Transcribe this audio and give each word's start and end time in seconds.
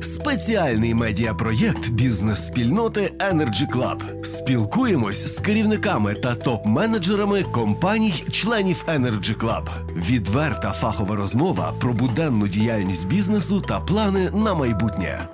Спеціальний 0.00 0.94
медіапроєкт 0.94 1.90
бізнес-спільноти 1.90 3.00
Energy 3.00 3.72
Club. 3.74 4.24
Спілкуємось 4.24 5.36
з 5.36 5.40
керівниками 5.40 6.14
та 6.14 6.34
топ-менеджерами 6.34 7.52
компаній-членів 7.52 8.84
Energy 8.88 9.36
Club. 9.36 9.68
Відверта 10.10 10.72
фахова 10.72 11.16
розмова 11.16 11.72
про 11.80 11.92
буденну 11.92 12.48
діяльність 12.48 13.08
бізнесу 13.08 13.60
та 13.60 13.80
плани 13.80 14.30
на 14.30 14.54
майбутнє. 14.54 15.28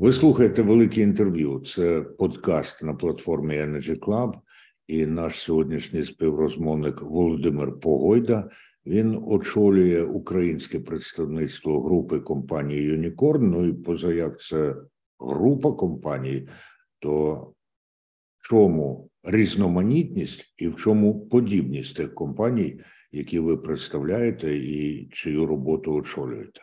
Ви 0.00 0.12
слухаєте 0.12 0.62
велике 0.62 1.02
інтерв'ю. 1.02 1.62
Це 1.66 2.00
подкаст 2.18 2.82
на 2.82 2.94
платформі 2.94 3.54
Energy 3.54 3.98
Club 3.98 4.32
і 4.86 5.06
наш 5.06 5.38
сьогоднішній 5.38 6.04
співрозмовник 6.04 7.02
Володимир 7.02 7.80
Погойда. 7.80 8.50
Він 8.88 9.22
очолює 9.26 10.02
українське 10.02 10.80
представництво 10.80 11.82
групи 11.82 12.20
компанії 12.20 12.82
Юнікорн. 12.82 13.50
Ну 13.50 13.64
і 13.64 13.72
поза 13.72 14.12
як 14.12 14.40
це 14.40 14.76
група 15.20 15.72
компаній, 15.72 16.48
то 16.98 17.34
в 18.38 18.48
чому 18.48 19.10
різноманітність 19.22 20.54
і 20.56 20.68
в 20.68 20.76
чому 20.76 21.26
подібність 21.26 21.96
тих 21.96 22.14
компаній, 22.14 22.80
які 23.12 23.38
ви 23.38 23.56
представляєте, 23.56 24.56
і 24.56 25.08
чию 25.12 25.46
роботу 25.46 25.94
очолюєте? 25.94 26.60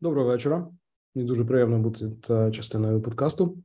Доброго 0.00 0.28
вечора. 0.28 0.68
Мені 1.14 1.28
дуже 1.28 1.44
приємно 1.44 1.78
бути 1.78 2.10
частиною 2.52 3.00
подкасту. 3.00 3.58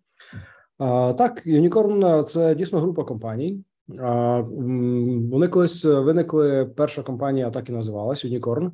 А, 0.77 1.13
Так, 1.13 1.41
Юнікорн 1.45 2.25
це 2.25 2.55
дійсно 2.55 2.79
група 2.79 3.03
компаній. 3.03 3.63
Вони 3.87 5.47
колись 5.47 5.85
виникли. 5.85 6.65
Перша 6.65 7.03
компанія 7.03 7.51
так 7.51 7.69
і 7.69 7.71
називалась 7.71 8.25
Юнікорн. 8.25 8.71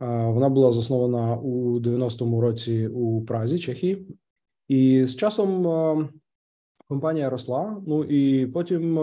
Вона 0.00 0.48
була 0.48 0.72
заснована 0.72 1.36
у 1.36 1.80
90-му 1.80 2.40
році 2.40 2.88
у 2.88 3.22
Празі, 3.24 3.58
Чехії, 3.58 4.06
і 4.68 5.04
з 5.04 5.16
часом 5.16 6.10
компанія 6.88 7.30
росла. 7.30 7.82
Ну 7.86 8.04
і 8.04 8.46
потім 8.46 9.00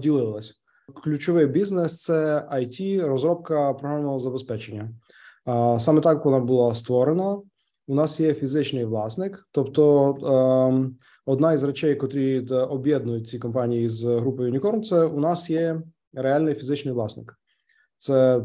ділилась. 0.00 0.54
Ключовий 1.04 1.46
бізнес 1.46 2.02
це 2.02 2.48
IT, 2.52 3.06
розробка 3.06 3.74
програмного 3.74 4.18
забезпечення. 4.18 4.90
Саме 5.78 6.00
так 6.00 6.24
вона 6.24 6.40
була 6.40 6.74
створена. 6.74 7.38
У 7.86 7.94
нас 7.94 8.20
є 8.20 8.34
фізичний 8.34 8.84
власник, 8.84 9.48
тобто 9.52 10.14
ем, 10.70 10.96
одна 11.26 11.52
із 11.52 11.62
речей, 11.62 11.96
котрі 11.96 12.46
е, 12.50 12.54
об'єднують 12.54 13.26
ці 13.26 13.38
компанії 13.38 13.88
з 13.88 14.04
групою 14.04 14.52
Unicorn, 14.52 14.82
це 14.82 15.04
у 15.04 15.20
нас 15.20 15.50
є 15.50 15.82
реальний 16.12 16.54
фізичний 16.54 16.94
власник. 16.94 17.38
Це 17.98 18.36
е, 18.36 18.42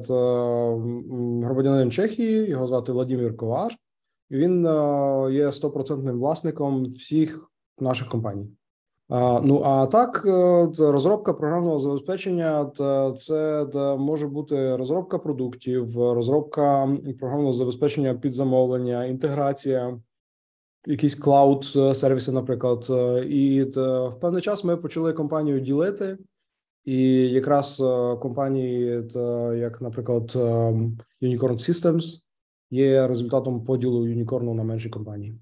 громадянин 1.45 1.91
Чехії, 1.91 2.50
його 2.50 2.67
звати 2.67 2.91
Владимир 2.91 3.38
Коваш, 3.38 3.77
він 4.31 4.66
е, 4.66 5.27
є 5.31 5.52
стопроцентним 5.52 6.19
власником 6.19 6.85
всіх 6.85 7.50
наших 7.80 8.09
компаній. 8.09 8.47
Ну 9.44 9.61
а 9.66 9.85
так, 9.85 10.22
розробка 10.80 11.33
програмного 11.33 11.80
забезпечення 11.80 12.72
це 13.17 13.66
може 14.00 14.27
бути 14.27 14.75
розробка 14.75 15.17
продуктів, 15.17 15.97
розробка 15.97 16.97
програмного 17.19 17.52
забезпечення 17.52 18.13
під 18.13 18.33
замовлення, 18.33 19.05
інтеграція 19.05 20.00
якісь 20.90 21.16
клауд 21.16 21.73
е, 21.76 21.95
сервіси, 21.95 22.32
наприклад, 22.32 22.88
е, 22.90 23.26
і 23.26 23.64
в 23.64 24.14
певний 24.22 24.42
час 24.42 24.64
ми 24.64 24.78
почали 24.78 25.14
компанію 25.14 25.59
ділити, 25.59 26.18
і 26.86 27.02
якраз 27.12 27.81
е, 27.81 28.16
компанії, 28.16 29.04
як, 29.56 29.81
наприклад, 29.81 30.31
Unicorn 31.22 31.58
Systems, 31.70 32.04
є 32.72 33.08
результатом 33.08 33.64
поділу 33.64 34.08
Unicorn 34.08 34.54
на 34.54 34.64
менші 34.64 34.90
компанії. 34.90 35.36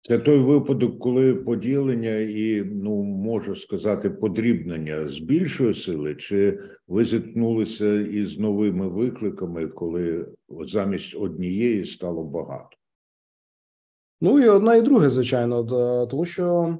Це 0.00 0.18
той 0.18 0.38
випадок, 0.38 0.98
коли 0.98 1.34
поділення 1.34 2.16
і 2.16 2.64
ну 2.64 3.02
можу 3.02 3.56
сказати, 3.56 4.10
подрібнення 4.10 5.08
збільшує 5.08 5.74
сили, 5.74 6.14
чи 6.14 6.58
ви 6.88 7.04
зіткнулися 7.04 7.94
із 8.00 8.38
новими 8.38 8.88
викликами, 8.88 9.66
коли 9.66 10.26
замість 10.48 11.16
однієї 11.16 11.84
стало 11.84 12.24
багато? 12.24 12.75
Ну 14.20 14.40
і 14.40 14.48
одна 14.48 14.74
і 14.74 14.82
друге, 14.82 15.10
звичайно, 15.10 15.64
тому 16.06 16.24
що 16.24 16.76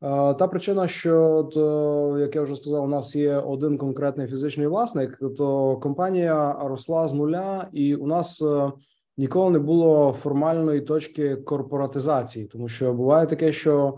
та 0.00 0.48
причина, 0.48 0.88
що 0.88 2.16
як 2.20 2.36
я 2.36 2.42
вже 2.42 2.56
сказав, 2.56 2.84
у 2.84 2.88
нас 2.88 3.16
є 3.16 3.36
один 3.36 3.78
конкретний 3.78 4.26
фізичний 4.26 4.66
власник, 4.66 5.18
то 5.38 5.76
компанія 5.76 6.56
росла 6.60 7.08
з 7.08 7.14
нуля, 7.14 7.68
і 7.72 7.94
у 7.94 8.06
нас 8.06 8.42
е, 8.42 8.72
ніколи 9.16 9.50
не 9.50 9.58
було 9.58 10.16
формальної 10.18 10.80
точки 10.80 11.36
корпоратизації, 11.36 12.46
тому 12.46 12.68
що 12.68 12.92
буває 12.92 13.26
таке, 13.26 13.52
що 13.52 13.94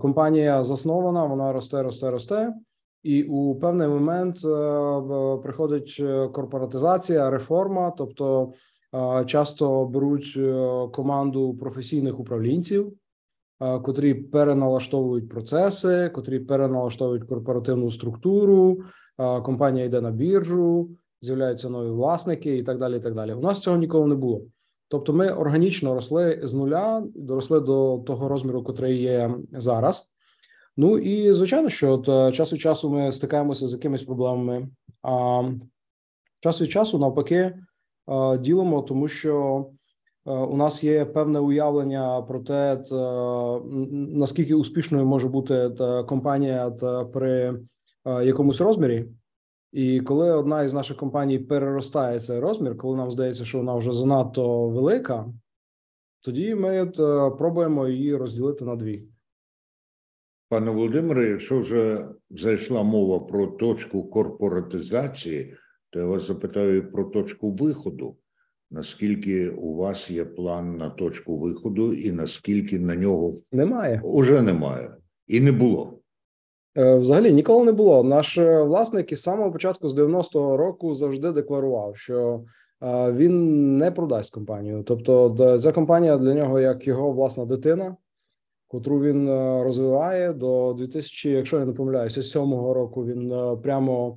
компанія 0.00 0.62
заснована, 0.62 1.24
вона 1.24 1.52
росте, 1.52 1.82
росте, 1.82 2.10
росте. 2.10 2.54
І 3.02 3.22
у 3.22 3.54
певний 3.54 3.88
момент 3.88 4.36
е, 4.36 5.38
приходить 5.42 5.96
е, 6.00 6.28
корпоратизація, 6.28 7.30
реформа, 7.30 7.90
тобто 7.90 8.52
часто 9.26 9.84
беруть 9.84 10.34
е, 10.36 10.88
команду 10.92 11.54
професійних 11.54 12.20
управлінців, 12.20 12.92
котрі 13.58 14.14
переналаштовують 14.14 15.28
процеси, 15.28 16.10
котрі 16.14 16.38
переналаштовують 16.38 17.24
корпоративну 17.24 17.90
структуру. 17.90 18.82
Компанія 19.44 19.84
йде 19.84 20.00
на 20.00 20.10
біржу, 20.10 20.90
з'являються 21.22 21.68
нові 21.68 21.90
власники 21.90 22.56
і 22.56 22.62
так 22.62 22.78
далі. 22.78 22.96
І 22.96 23.00
так 23.00 23.14
далі. 23.14 23.32
У 23.32 23.40
нас 23.40 23.60
цього 23.60 23.76
ніколи 23.76 24.06
не 24.06 24.14
було. 24.14 24.42
Тобто, 24.88 25.12
ми 25.12 25.30
органічно 25.30 25.94
росли 25.94 26.40
з 26.42 26.54
нуля, 26.54 27.02
доросли 27.14 27.60
до 27.60 28.02
того 28.06 28.28
розміру, 28.28 28.62
котрий 28.62 29.02
є 29.02 29.34
зараз. 29.52 30.10
Ну 30.76 30.98
і 30.98 31.32
звичайно, 31.32 31.68
що 31.68 31.92
от 31.92 32.08
е, 32.08 32.32
час 32.32 32.52
від 32.52 32.60
часу 32.60 32.90
ми 32.90 33.12
стикаємося 33.12 33.66
з 33.66 33.72
якимись 33.72 34.02
проблемами. 34.02 34.68
А 35.02 35.42
час 36.40 36.60
від 36.60 36.70
часу 36.70 36.98
навпаки 36.98 37.58
ділимо, 38.40 38.82
тому 38.82 39.08
що 39.08 39.66
у 40.24 40.56
нас 40.56 40.84
є 40.84 41.04
певне 41.04 41.38
уявлення 41.40 42.22
про 42.22 42.40
те, 42.40 42.84
наскільки 43.90 44.54
успішною 44.54 45.06
може 45.06 45.28
бути 45.28 45.70
та 45.70 46.04
компанія 46.04 46.70
та 46.70 47.04
при 47.04 47.60
якомусь 48.04 48.60
розмірі. 48.60 49.06
І 49.72 50.00
коли 50.00 50.32
одна 50.32 50.62
із 50.62 50.72
наших 50.72 50.96
компаній 50.96 51.38
переростає 51.38 52.20
цей 52.20 52.40
розмір, 52.40 52.76
коли 52.76 52.96
нам 52.96 53.10
здається, 53.10 53.44
що 53.44 53.58
вона 53.58 53.74
вже 53.74 53.92
занадто 53.92 54.68
велика, 54.68 55.26
тоді 56.20 56.54
ми 56.54 56.86
пробуємо 57.38 57.88
її 57.88 58.16
розділити 58.16 58.64
на 58.64 58.76
дві. 58.76 59.04
Пане 60.48 60.70
Володимире, 60.70 61.30
якщо 61.30 61.58
вже 61.58 62.08
зайшла 62.30 62.82
мова 62.82 63.20
про 63.20 63.46
точку 63.46 64.10
корпоратизації, 64.10 65.54
то 65.90 65.98
я 66.00 66.06
вас 66.06 66.26
запитаю 66.26 66.92
про 66.92 67.04
точку 67.04 67.52
виходу. 67.52 68.16
Наскільки 68.70 69.48
у 69.48 69.74
вас 69.74 70.10
є 70.10 70.24
план 70.24 70.76
на 70.76 70.90
точку 70.90 71.36
виходу, 71.36 71.92
і 71.92 72.12
наскільки 72.12 72.78
на 72.78 72.96
нього 72.96 73.32
немає? 73.52 74.00
Уже 74.04 74.42
немає 74.42 74.96
і 75.26 75.40
не 75.40 75.52
було. 75.52 75.98
Е, 76.76 76.96
взагалі 76.96 77.32
ніколи 77.32 77.64
не 77.64 77.72
було. 77.72 78.02
Наш 78.04 78.38
е, 78.38 78.62
власник 78.62 79.12
із 79.12 79.22
самого 79.22 79.52
початку 79.52 79.88
з 79.88 79.98
90-го 79.98 80.56
року 80.56 80.94
завжди 80.94 81.32
декларував, 81.32 81.96
що 81.96 82.44
е, 82.82 83.12
він 83.12 83.76
не 83.76 83.90
продасть 83.90 84.34
компанію. 84.34 84.82
Тобто, 84.82 85.58
ця 85.62 85.72
компанія 85.72 86.18
для 86.18 86.34
нього 86.34 86.60
як 86.60 86.86
його 86.86 87.12
власна 87.12 87.44
дитина, 87.44 87.96
котру 88.68 89.00
він 89.00 89.28
розвиває 89.62 90.32
до 90.32 90.74
2000, 90.78 91.30
якщо 91.30 91.58
я 91.58 91.64
не 91.64 91.72
помиляюся, 91.72 92.22
сьомого 92.22 92.74
року 92.74 93.06
він 93.06 93.32
прямо 93.62 94.16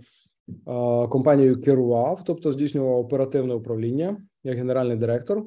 компанією 1.09 1.61
керував, 1.61 2.21
тобто 2.25 2.51
здійснював 2.51 2.97
оперативне 2.97 3.53
управління 3.53 4.17
як 4.43 4.57
генеральний 4.57 4.97
директор. 4.97 5.45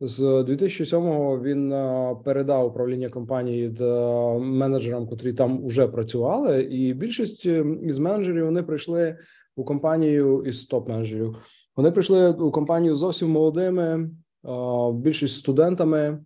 З 0.00 0.20
2007-го 0.20 1.42
він 1.42 1.74
передав 2.24 2.66
управління 2.66 3.08
компанії 3.08 3.76
менеджерам, 4.40 5.06
котрі 5.06 5.32
там 5.32 5.66
вже 5.66 5.88
працювали, 5.88 6.62
і 6.62 6.94
більшість 6.94 7.46
із 7.82 7.98
менеджерів 7.98 8.44
вони 8.44 8.62
прийшли 8.62 9.16
у 9.56 9.64
компанію 9.64 10.42
із 10.46 10.70
топ-менеджерів. 10.72 11.34
Вони 11.76 11.90
прийшли 11.90 12.30
у 12.30 12.50
компанію 12.50 12.94
зовсім 12.94 13.30
молодими, 13.30 14.10
більшість 14.94 15.36
студентами, 15.36 16.18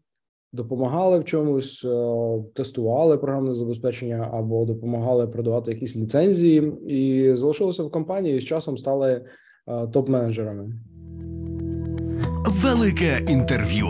допомагали 0.52 1.18
в 1.18 1.24
чомусь, 1.24 1.84
е, 1.84 2.42
тестували 2.54 3.18
програмне 3.18 3.54
забезпечення 3.54 4.30
або 4.32 4.64
допомагали 4.64 5.26
продавати 5.26 5.72
якісь 5.72 5.96
ліцензії, 5.96 6.72
і 6.86 7.30
залишилися 7.36 7.82
в 7.82 7.90
компанії 7.90 8.36
і 8.36 8.40
з 8.40 8.44
часом 8.44 8.78
стали 8.78 9.12
е, 9.12 9.22
топ-менеджерами. 9.72 10.72
Велике 12.46 13.26
інтерв'ю. 13.28 13.86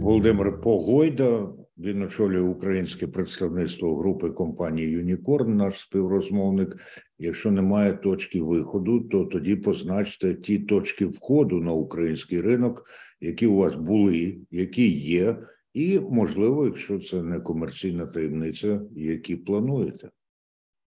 Володимир 0.00 0.60
Погойда, 0.60 1.48
Він 1.78 2.02
очолює 2.02 2.40
українське 2.40 3.06
представництво 3.06 3.96
групи 3.96 4.30
компанії 4.30 4.88
Юнікорн, 4.88 5.56
наш 5.56 5.80
співрозмовник. 5.80 6.76
Якщо 7.18 7.50
немає 7.50 7.92
точки 7.92 8.42
виходу, 8.42 9.00
то 9.00 9.24
тоді 9.24 9.56
позначте 9.56 10.34
ті 10.34 10.58
точки 10.58 11.06
входу 11.06 11.60
на 11.60 11.72
український 11.72 12.40
ринок, 12.40 12.84
які 13.20 13.46
у 13.46 13.56
вас 13.56 13.76
були, 13.76 14.38
які 14.50 14.88
є, 14.98 15.38
і 15.74 16.00
можливо, 16.00 16.64
якщо 16.64 16.98
це 16.98 17.22
не 17.22 17.40
комерційна 17.40 18.06
таємниця, 18.06 18.80
які 18.96 19.36
плануєте. 19.36 20.10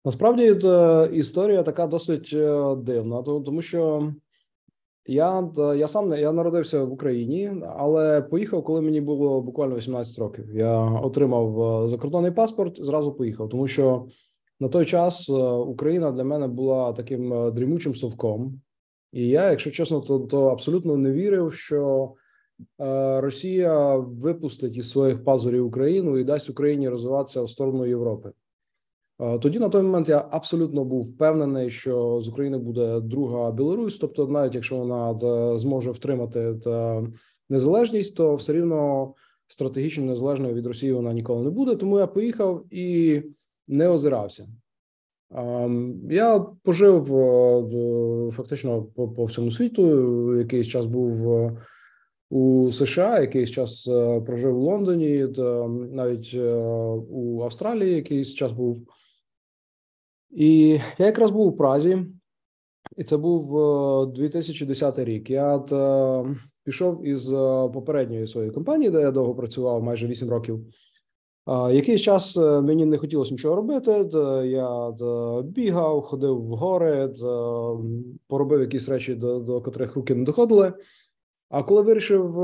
Насправді 0.05 0.43
історія 1.13 1.63
така 1.63 1.87
досить 1.87 2.31
е, 2.33 2.77
дивна, 2.77 3.23
тому 3.23 3.63
що 3.63 4.13
я 5.11 5.51
я 5.77 5.89
сам 5.89 6.13
я 6.13 6.33
народився 6.33 6.85
в 6.85 6.93
Україні, 6.93 7.53
але 7.77 8.23
поїхав, 8.23 8.65
коли 8.65 8.81
мені 8.81 9.01
було 9.01 9.41
буквально 9.41 9.77
18 9.77 10.19
років. 10.19 10.55
Я 10.55 10.81
отримав 10.81 11.85
е, 11.85 11.89
закордонний 11.89 12.31
паспорт, 12.31 12.85
зразу 12.85 13.13
поїхав, 13.13 13.49
тому 13.49 13.67
що 13.67 14.07
на 14.61 14.69
той 14.69 14.85
час 14.85 15.31
е, 15.31 15.33
Україна 15.53 16.13
для 16.13 16.25
мене 16.25 16.49
була 16.49 16.93
таким 16.93 17.33
е, 17.33 17.51
дрімучим 17.51 17.95
совком, 17.95 18.61
і 19.13 19.29
я, 19.29 19.51
якщо 19.51 19.71
чесно, 19.71 20.01
то, 20.01 20.19
то 20.19 20.47
абсолютно 20.47 20.97
не 20.97 21.13
вірив, 21.13 21.55
що 21.55 22.13
Росія 23.19 23.97
випустить 23.97 24.77
із 24.77 24.91
своїх 24.91 25.25
пазурів 25.25 25.67
Україну 25.67 26.19
і 26.19 26.25
дасть 26.25 26.51
Україні 26.51 26.89
розвиватися 26.89 27.43
в 27.43 27.51
сторону 27.51 27.87
Європи. 27.87 28.33
Тоді 29.41 29.59
на 29.59 29.69
той 29.69 29.83
момент 29.83 30.09
я 30.09 30.29
абсолютно 30.31 30.85
був 30.85 31.03
впевнений, 31.03 31.71
що 31.71 32.21
з 32.21 32.29
України 32.29 32.59
буде 32.59 33.01
друга 33.01 33.51
Білорусь. 33.51 33.99
Тобто, 33.99 34.27
навіть 34.27 34.55
якщо 34.55 34.77
вона 34.77 35.59
зможе 35.59 35.91
втримати 35.91 36.55
незалежність, 37.49 38.17
то 38.17 38.35
все 38.35 38.53
рівно 38.53 39.13
стратегічно 39.49 40.05
незалежною 40.05 40.55
від 40.55 40.67
Росії 40.67 40.93
вона 40.93 41.13
ніколи 41.13 41.43
не 41.43 41.51
буде. 41.51 41.77
Тому 41.77 41.99
я 41.99 42.07
поїхав 42.07 42.65
і 42.71 43.23
не 43.69 43.89
озирався. 43.89 44.49
Я 46.11 46.47
пожив 46.63 47.05
фактично 48.33 48.83
по, 48.83 49.09
по 49.09 49.25
всьому 49.25 49.51
світу. 49.51 50.37
Якийсь 50.39 50.67
час 50.67 50.87
був 50.87 51.29
у 52.31 52.73
США, 52.73 53.21
якийсь 53.21 53.51
час 53.51 53.89
прожив 54.27 54.59
у 54.59 54.63
Лондоні, 54.63 55.27
навіть 55.93 56.35
у 57.11 57.43
Австралії 57.43 57.95
якийсь 57.95 58.35
час 58.35 58.53
був. 58.53 58.87
І 60.31 60.69
я 60.99 61.07
якраз 61.07 61.31
був 61.31 61.47
у 61.47 61.53
Празі, 61.53 62.07
і 62.97 63.05
це 63.05 63.17
був 63.17 64.13
2010 64.13 64.99
е, 64.99 65.05
рік. 65.05 65.31
Я 65.31 65.57
от, 65.57 65.73
е, 65.73 66.37
пішов 66.65 67.07
із 67.07 67.33
е, 67.33 67.69
попередньої 67.75 68.27
своєї 68.27 68.53
компанії, 68.53 68.91
де 68.91 69.01
я 69.01 69.11
довго 69.11 69.35
працював 69.35 69.83
майже 69.83 70.07
8 70.07 70.31
років. 70.31 70.61
Якийсь 71.71 72.01
час 72.01 72.37
мені 72.37 72.85
не 72.87 72.99
хотілося 72.99 73.33
нічого 73.35 73.57
робити. 73.57 74.05
Де 74.05 74.47
Я 74.47 74.93
бігав, 75.43 76.03
ходив 76.03 76.43
в 76.43 76.49
гори, 76.49 77.15
поробив 78.29 78.61
якісь 78.61 78.89
речі, 78.89 79.15
до 79.15 79.41
до 79.41 79.61
котрих 79.61 79.97
руки 79.97 80.15
не 80.15 80.25
доходили. 80.25 80.73
А 81.49 81.63
коли 81.63 81.83
вирішив 81.83 82.35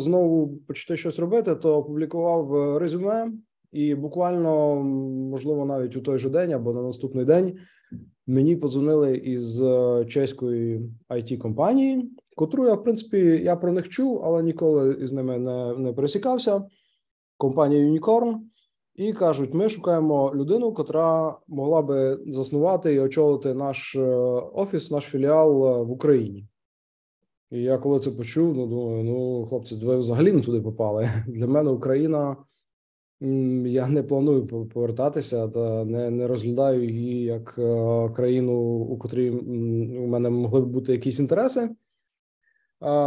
знову 0.00 0.56
почати 0.68 0.96
щось 0.96 1.18
робити, 1.18 1.54
то 1.54 1.76
опублікував 1.76 2.78
резюме 2.78 3.32
і 3.72 3.94
буквально 3.94 4.76
можливо 5.30 5.64
навіть 5.64 5.96
у 5.96 6.00
той 6.00 6.18
же 6.18 6.30
день 6.30 6.52
або 6.52 6.72
на 6.72 6.82
наступний 6.82 7.24
день 7.24 7.58
мені 8.26 8.56
подзвонили 8.56 9.16
із 9.16 9.60
е, 9.60 10.04
чеської 10.08 10.90
it 11.08 11.38
компанії, 11.38 12.10
котру 12.36 12.66
я 12.66 12.74
в 12.74 12.82
принципі 12.82 13.18
я 13.18 13.56
про 13.56 13.72
них 13.72 13.88
чув, 13.88 14.20
але 14.24 14.42
ніколи 14.42 14.98
із 15.02 15.12
ними 15.12 15.38
не, 15.38 15.74
не 15.76 15.92
пересікався. 15.92 16.64
Компанія 17.36 17.90
Unicorn. 17.90 18.38
І 18.94 19.12
кажуть, 19.12 19.54
ми 19.54 19.68
шукаємо 19.68 20.32
людину, 20.34 20.72
котра 20.72 21.38
могла 21.48 21.82
би 21.82 22.18
заснувати 22.26 22.94
і 22.94 23.00
очолити 23.00 23.54
наш 23.54 23.96
е, 23.96 24.00
офіс, 24.54 24.90
наш 24.90 25.04
філіал 25.04 25.66
е, 25.66 25.82
в 25.82 25.90
Україні. 25.90 26.46
І 27.50 27.62
я 27.62 27.78
коли 27.78 27.98
це 27.98 28.10
почув, 28.10 28.56
ну 28.56 28.66
думаю, 28.66 29.04
ну 29.04 29.46
хлопці, 29.46 29.86
ви 29.86 29.98
взагалі 29.98 30.32
не 30.32 30.40
туди 30.40 30.60
попали. 30.60 31.10
Для 31.28 31.46
мене 31.46 31.70
Україна 31.70 32.36
я 33.20 33.88
не 33.88 34.02
планую 34.02 34.46
повертатися 34.46 35.48
та 35.48 35.84
не 35.84 36.10
не 36.10 36.26
розглядаю 36.26 36.88
її 36.88 37.24
як 37.24 37.54
е, 37.58 38.08
країну, 38.16 38.52
у 38.62 38.98
котрій 38.98 39.30
у 39.30 40.06
мене 40.06 40.30
могли 40.30 40.60
б 40.60 40.66
бути 40.66 40.92
якісь 40.92 41.20
інтереси. 41.20 41.70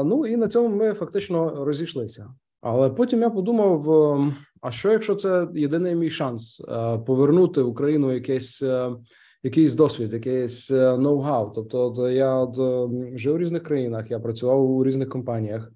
Ну 0.06 0.27
і 0.27 0.38
на 0.38 0.48
цьому 0.48 0.75
ми 0.75 0.94
фактично 0.94 1.65
розійшлися. 1.65 2.33
Але 2.62 2.89
потім 2.89 3.21
я 3.21 3.30
подумав: 3.30 3.92
е, 3.92 4.36
а 4.62 4.71
що 4.71 4.92
якщо 4.92 5.15
це 5.15 5.48
єдиний 5.54 5.95
мій 5.95 6.10
шанс 6.10 6.62
е, 6.62 6.98
повернути 6.98 7.62
в 7.62 7.68
Україну 7.68 8.13
якийсь 8.13 8.63
якийсь 9.44 9.74
досвід, 9.74 10.13
якийсь 10.13 10.71
ноу-хау? 10.71 11.51
Тобто, 11.56 12.09
я 12.09 12.36
от, 12.36 12.56
жив 13.19 13.36
у 13.36 13.38
різних 13.38 13.63
країнах, 13.63 14.12
я 14.12 14.19
працював 14.19 14.71
у 14.71 14.83
різних 14.83 15.09
компаніях. 15.09 15.71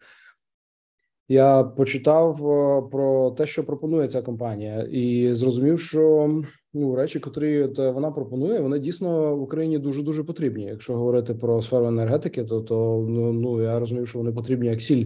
Я 1.28 1.64
почитав 1.64 2.52
е, 2.52 2.82
про 2.92 3.32
те, 3.32 3.46
що 3.46 3.66
пропонує 3.66 4.08
ця 4.08 4.22
компанія, 4.22 4.88
і 4.92 5.34
зрозумів, 5.34 5.80
що 5.80 6.30
ну 6.74 6.96
речі, 6.96 7.20
котрі 7.20 7.64
вона 7.78 8.12
пропонує, 8.12 8.60
вони 8.60 8.80
дійсно 8.80 9.36
в 9.36 9.42
Україні 9.42 9.80
дуже 9.80 10.04
дуже 10.04 10.24
потрібні. 10.24 10.64
Якщо 10.64 10.96
говорити 10.96 11.34
про 11.34 11.62
сферу 11.62 11.88
енергетики, 11.88 12.44
то 12.44 12.62
то 12.62 13.06
ну, 13.10 13.34
ну 13.34 13.62
я 13.62 13.80
розумів, 13.80 14.08
що 14.08 14.18
вони 14.18 14.32
потрібні 14.32 14.68
як 14.68 14.82
сіль. 14.82 15.06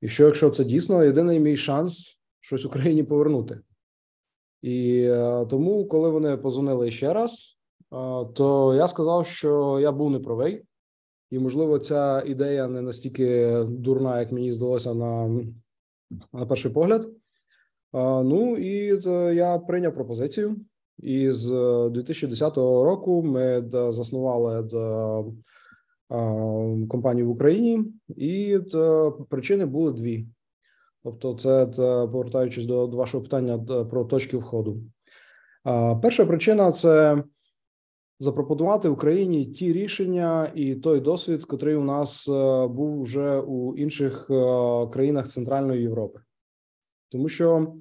І 0.00 0.08
що 0.08 0.24
якщо 0.24 0.50
це 0.50 0.64
дійсно 0.64 1.04
єдиний 1.04 1.40
мій 1.40 1.56
шанс 1.56 2.20
щось 2.40 2.64
Україні 2.64 3.02
повернути? 3.02 3.60
І 4.62 5.02
е, 5.02 5.46
тому, 5.50 5.88
коли 5.88 6.10
вони 6.10 6.36
позвонили 6.36 6.90
ще 6.90 7.12
раз, 7.12 7.32
е, 7.32 7.96
то 8.34 8.74
я 8.74 8.88
сказав, 8.88 9.26
що 9.26 9.78
я 9.80 9.92
був 9.92 10.10
неправий. 10.10 10.62
І, 11.30 11.38
можливо, 11.38 11.78
ця 11.78 12.22
ідея 12.26 12.68
не 12.68 12.82
настільки 12.82 13.58
дурна, 13.68 14.20
як 14.20 14.32
мені 14.32 14.52
здалося 14.52 14.94
на 14.94 15.40
на 16.32 16.46
перший 16.46 16.72
погляд. 16.72 17.08
Ну 18.24 18.56
і 18.56 19.00
я 19.36 19.58
прийняв 19.58 19.94
пропозицію, 19.94 20.56
і 20.98 21.30
з 21.30 21.48
2010 21.92 22.56
року 22.56 23.22
ми 23.22 23.64
заснували 23.70 24.68
компанію 26.88 27.26
в 27.26 27.30
Україні, 27.30 27.92
і 28.16 28.58
причини 29.28 29.66
були 29.66 29.92
дві. 29.92 30.26
Тобто, 31.04 31.34
це 31.34 31.66
повертаючись 32.12 32.64
до 32.64 32.86
вашого 32.86 33.22
питання 33.22 33.58
про 33.84 34.04
точки 34.04 34.36
входу. 34.36 34.80
Перша 36.02 36.26
причина 36.26 36.72
це 36.72 37.22
запропонувати 38.24 38.88
Україні 38.88 39.46
ті 39.46 39.72
рішення 39.72 40.52
і 40.54 40.74
той 40.74 41.00
досвід, 41.00 41.44
котрий 41.44 41.74
у 41.74 41.84
нас 41.84 42.28
е, 42.28 42.66
був 42.66 43.02
вже 43.02 43.40
у 43.40 43.76
інших 43.76 44.26
е, 44.30 44.34
країнах 44.92 45.28
Центральної 45.28 45.82
Європи, 45.82 46.20
тому 47.08 47.28
що 47.28 47.74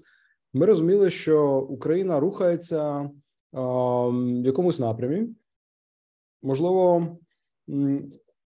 ми 0.54 0.66
розуміли, 0.66 1.10
що 1.10 1.60
Україна 1.70 2.20
рухається 2.20 3.00
е, 3.00 3.10
в 4.10 4.46
якомусь 4.46 4.80
напрямі, 4.80 5.28
можливо, 6.42 7.08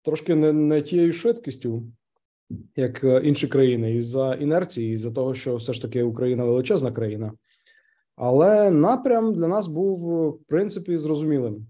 трошки 0.02 0.34
не, 0.34 0.52
не 0.52 0.82
тією 0.82 1.12
швидкістю. 1.12 1.82
Як 2.76 3.04
інші 3.22 3.48
країни, 3.48 3.94
із 3.94 4.06
за 4.06 4.34
інерції, 4.34 4.94
із 4.94 5.00
за 5.00 5.10
того, 5.10 5.34
що 5.34 5.56
все 5.56 5.72
ж 5.72 5.82
таки 5.82 6.02
Україна 6.02 6.44
величезна 6.44 6.92
країна, 6.92 7.32
але 8.16 8.70
напрям 8.70 9.34
для 9.34 9.48
нас 9.48 9.66
був 9.66 10.28
в 10.30 10.44
принципі 10.46 10.96
зрозумілим. 10.96 11.66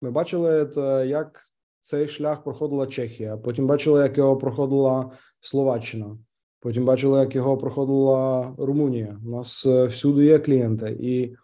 Ми 0.00 0.10
бачили, 0.10 0.70
як 1.06 1.42
цей 1.82 2.08
шлях 2.08 2.44
проходила 2.44 2.86
Чехія. 2.86 3.36
Потім 3.36 3.66
бачили, 3.66 4.00
як 4.00 4.18
його 4.18 4.36
проходила 4.36 5.10
Словаччина. 5.40 6.18
Потім 6.60 6.84
бачили, 6.84 7.20
як 7.20 7.34
його 7.34 7.56
проходила 7.56 8.54
Румунія. 8.58 9.20
У 9.26 9.30
нас 9.30 9.66
е, 9.66 9.84
всюди 9.84 10.24
є 10.24 10.38
клієнти, 10.38 10.96
і 11.00 11.36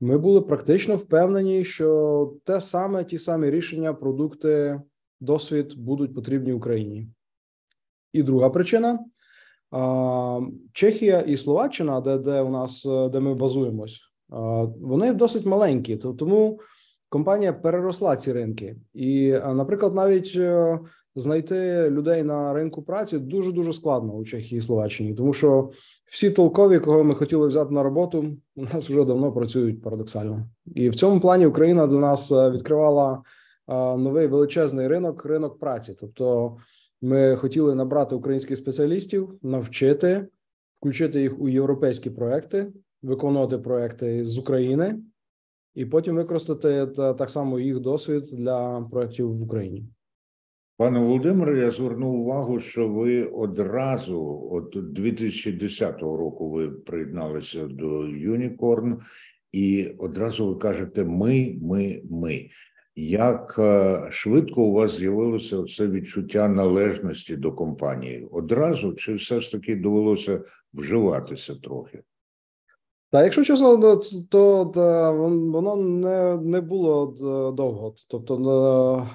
ми 0.00 0.18
були 0.18 0.40
практично 0.40 0.96
впевнені, 0.96 1.64
що 1.64 2.34
те 2.44 2.60
саме, 2.60 3.04
ті 3.04 3.18
самі 3.18 3.50
рішення, 3.50 3.94
продукти, 3.94 4.80
досвід 5.20 5.74
будуть 5.76 6.14
потрібні 6.14 6.52
Україні. 6.52 7.08
І 8.12 8.22
друга 8.22 8.50
причина: 8.50 8.98
Чехія 10.72 11.20
і 11.20 11.36
Словаччина, 11.36 12.00
де 12.00 12.18
де 12.18 12.40
у 12.40 12.50
нас 12.50 12.86
е, 12.86 13.08
де 13.08 13.20
ми 13.20 13.34
базуємось, 13.34 14.00
вони 14.80 15.12
досить 15.12 15.46
маленькі. 15.46 15.96
Тому 15.96 16.60
компанія 17.12 17.52
переросла 17.52 18.16
ці 18.16 18.32
ринки, 18.32 18.76
і, 18.94 19.32
наприклад, 19.32 19.94
навіть 19.94 20.32
е, 20.36 20.78
знайти 21.14 21.90
людей 21.90 22.22
на 22.22 22.52
ринку 22.52 22.82
праці 22.82 23.18
дуже 23.18 23.52
дуже 23.52 23.72
складно 23.72 24.12
у 24.12 24.24
Чехії 24.24 24.58
і 24.58 24.62
Словаччині, 24.62 25.14
тому 25.14 25.34
що 25.34 25.70
всі 26.10 26.30
толкові, 26.30 26.78
кого 26.78 27.04
ми 27.04 27.14
хотіли 27.14 27.46
взяти 27.46 27.74
на 27.74 27.82
роботу, 27.82 28.36
у 28.56 28.62
нас 28.62 28.90
вже 28.90 29.04
давно 29.04 29.32
працюють 29.32 29.82
парадоксально, 29.82 30.46
і 30.74 30.90
в 30.90 30.94
цьому 30.94 31.20
плані 31.20 31.46
Україна 31.46 31.86
до 31.86 31.98
нас 31.98 32.32
е, 32.32 32.50
відкривала 32.50 33.22
е, 33.68 33.74
новий 33.96 34.26
величезний 34.26 34.88
ринок 34.88 35.24
ринок 35.24 35.58
праці. 35.58 35.96
Тобто, 36.00 36.56
ми 37.02 37.36
хотіли 37.36 37.74
набрати 37.74 38.14
українських 38.14 38.58
спеціалістів, 38.58 39.34
навчити. 39.42 40.26
включити 40.80 41.20
їх 41.20 41.40
у 41.40 41.48
європейські 41.48 42.10
проекти, 42.10 42.72
виконувати 43.02 43.58
проекти 43.58 44.24
з 44.24 44.38
України, 44.38 44.98
і 45.74 45.86
потім 45.86 46.16
використати 46.16 46.86
так 46.96 47.30
само 47.30 47.58
їх 47.58 47.80
досвід 47.80 48.22
для 48.32 48.88
проєктів 48.90 49.32
в 49.32 49.42
Україні. 49.42 49.84
Пане 50.76 50.98
Володимире, 50.98 51.58
я 51.58 51.70
звернув 51.70 52.14
увагу, 52.14 52.60
що 52.60 52.88
ви 52.88 53.24
одразу, 53.24 54.48
от 54.52 54.92
2010 54.92 56.02
року, 56.02 56.50
ви 56.50 56.70
приєдналися 56.70 57.66
до 57.66 58.00
Unicorn, 58.02 59.00
і 59.52 59.94
одразу 59.98 60.46
ви 60.46 60.54
кажете: 60.54 61.04
ми, 61.04 61.58
ми, 61.62 62.02
ми. 62.10 62.48
Як 62.96 63.56
е, 63.58 64.08
швидко 64.10 64.62
у 64.62 64.72
вас 64.72 64.98
з'явилося 64.98 65.64
це 65.64 65.86
відчуття 65.86 66.48
належності 66.48 67.36
до 67.36 67.52
компанії? 67.52 68.28
Одразу 68.30 68.92
чи 68.92 69.14
все 69.14 69.40
ж 69.40 69.52
таки 69.52 69.76
довелося 69.76 70.44
вживатися 70.74 71.54
трохи? 71.54 72.02
Та, 73.12 73.24
якщо 73.24 73.44
чесно, 73.44 73.78
то, 73.78 73.96
то, 74.30 74.64
то 74.74 75.12
воно 75.52 75.76
не 75.76 76.36
не 76.36 76.60
було 76.60 77.06
довго. 77.56 77.94
Тобто, 78.08 79.08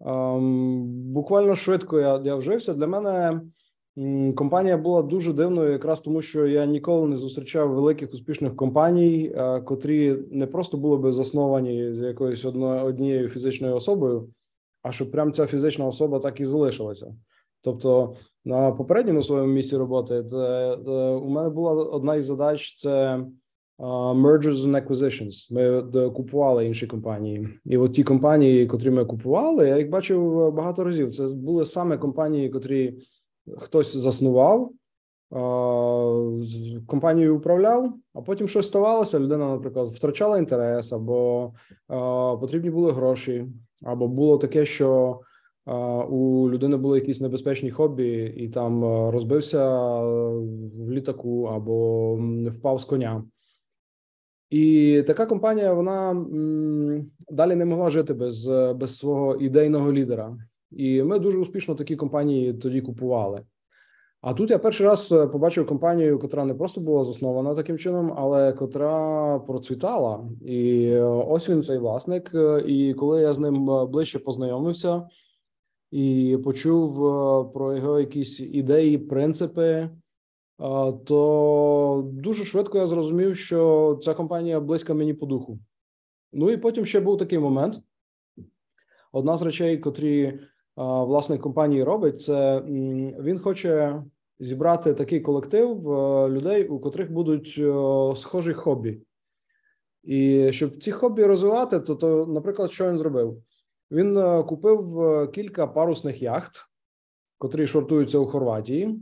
ем, 0.00 0.84
буквально 1.12 1.54
швидко 1.54 2.00
я 2.00 2.20
я 2.24 2.36
вжився. 2.36 2.74
Для 2.74 2.86
мене 2.86 3.40
компанія 4.36 4.76
була 4.76 5.02
дуже 5.02 5.32
дивною, 5.32 5.72
якраз 5.72 6.00
тому, 6.00 6.22
що 6.22 6.46
я 6.46 6.66
ніколи 6.66 7.08
не 7.08 7.16
зустрічав 7.16 7.70
великих 7.70 8.12
успішних 8.12 8.56
компаній, 8.56 9.32
е, 9.36 9.60
котрі 9.60 10.16
не 10.30 10.46
просто 10.46 10.76
були 10.76 10.96
би 10.96 11.12
засновані 11.12 11.94
з 11.94 11.98
якоюсь 11.98 12.44
однією 12.44 13.28
фізичною 13.28 13.74
особою, 13.74 14.28
а 14.82 14.92
щоб 14.92 15.10
прям 15.10 15.32
ця 15.32 15.46
фізична 15.46 15.86
особа 15.86 16.18
так 16.18 16.40
і 16.40 16.44
залишилася. 16.44 17.14
Тобто 17.62 18.14
на 18.44 18.72
попередньому 18.72 19.22
своєму 19.22 19.52
місці 19.52 19.76
роботи 19.76 20.22
де, 20.22 20.76
де 20.76 21.10
у 21.10 21.28
мене 21.28 21.48
була 21.48 21.72
одна 21.72 22.14
із 22.14 22.24
задач: 22.24 22.74
це 22.74 23.24
mergers 24.14 24.54
and 24.54 24.88
acquisitions. 24.88 25.54
Ми 25.54 26.10
купували 26.10 26.66
інші 26.66 26.86
компанії, 26.86 27.48
і 27.64 27.78
от 27.78 27.92
ті 27.92 28.04
компанії, 28.04 28.66
котрі 28.66 28.90
ми 28.90 29.04
купували, 29.04 29.68
я 29.68 29.78
їх 29.78 29.90
бачив 29.90 30.52
багато 30.52 30.84
разів. 30.84 31.14
Це 31.14 31.28
були 31.28 31.64
саме 31.64 31.98
компанії, 31.98 32.48
котрі 32.48 32.98
хтось 33.56 33.96
заснував. 33.96 34.70
Компанією 36.86 37.36
управляв, 37.36 37.94
а 38.14 38.20
потім 38.20 38.48
щось 38.48 38.66
ставалося. 38.66 39.20
Людина, 39.20 39.48
наприклад, 39.48 39.88
втрачала 39.88 40.38
інтерес, 40.38 40.92
або 40.92 41.52
потрібні 42.40 42.70
були 42.70 42.92
гроші, 42.92 43.46
або 43.84 44.08
було 44.08 44.38
таке, 44.38 44.64
що 44.64 45.20
у 46.10 46.50
людини 46.50 46.76
були 46.76 46.98
якісь 46.98 47.20
небезпечні 47.20 47.70
хобі, 47.70 48.34
і 48.36 48.48
там 48.48 48.84
розбився 49.10 49.78
в 50.78 50.90
літаку 50.90 51.44
або 51.44 52.14
впав 52.50 52.80
з 52.80 52.84
коня. 52.84 53.24
І 54.50 55.02
така 55.06 55.26
компанія 55.26 55.72
вона 55.72 56.26
далі 57.30 57.54
не 57.54 57.64
могла 57.64 57.90
жити 57.90 58.14
без, 58.14 58.48
без 58.76 58.96
свого 58.96 59.36
ідейного 59.36 59.92
лідера. 59.92 60.36
І 60.70 61.02
ми 61.02 61.18
дуже 61.18 61.38
успішно 61.38 61.74
такі 61.74 61.96
компанії 61.96 62.54
тоді 62.54 62.80
купували. 62.80 63.40
А 64.20 64.34
тут 64.34 64.50
я 64.50 64.58
перший 64.58 64.86
раз 64.86 65.08
побачив 65.08 65.66
компанію, 65.66 66.20
яка 66.22 66.44
не 66.44 66.54
просто 66.54 66.80
була 66.80 67.04
заснована 67.04 67.54
таким 67.54 67.78
чином, 67.78 68.12
але 68.16 68.52
котра 68.52 69.38
процвітала. 69.38 70.28
І 70.42 70.96
ось 71.00 71.50
він 71.50 71.62
цей 71.62 71.78
власник. 71.78 72.30
І 72.66 72.94
коли 72.94 73.20
я 73.20 73.32
з 73.32 73.38
ним 73.38 73.66
ближче 73.90 74.18
познайомився, 74.18 75.02
і 75.90 76.38
почув 76.44 77.06
е, 77.06 77.44
про 77.54 77.76
його 77.76 78.00
якісь 78.00 78.40
ідеї, 78.40 78.98
принципи, 78.98 79.62
е, 79.62 79.90
то 81.04 82.10
дуже 82.12 82.44
швидко 82.44 82.78
я 82.78 82.86
зрозумів, 82.86 83.36
що 83.36 83.98
ця 84.02 84.14
компанія 84.14 84.60
близька 84.60 84.94
мені 84.94 85.14
по 85.14 85.26
духу. 85.26 85.58
Ну 86.32 86.50
і 86.50 86.56
потім 86.56 86.86
ще 86.86 87.00
був 87.00 87.18
такий 87.18 87.38
момент. 87.38 87.80
Одна 89.12 89.36
з 89.36 89.42
речей, 89.42 89.78
котрі 89.78 90.22
е, 90.22 90.38
власник 90.76 91.40
компанії 91.40 91.84
робить, 91.84 92.22
це 92.22 92.60
він 93.20 93.38
хоче 93.38 94.02
зібрати 94.40 94.94
такий 94.94 95.20
колектив 95.20 95.82
людей, 96.30 96.68
у 96.68 96.80
котрих 96.80 97.12
будуть 97.12 97.60
схожі 98.18 98.52
хобі. 98.52 99.00
І 100.04 100.48
щоб 100.52 100.82
ці 100.82 100.92
хобі 100.92 101.24
розвивати, 101.24 101.80
то, 101.80 101.94
то 101.94 102.26
наприклад, 102.26 102.72
що 102.72 102.88
він 102.88 102.98
зробив? 102.98 103.42
Він 103.90 104.16
е, 104.16 104.42
купив 104.42 105.00
е, 105.00 105.26
кілька 105.26 105.66
парусних 105.66 106.22
яхт, 106.22 106.52
котрі 107.38 107.66
шортуються 107.66 108.18
у 108.18 108.26
Хорватії, 108.26 109.00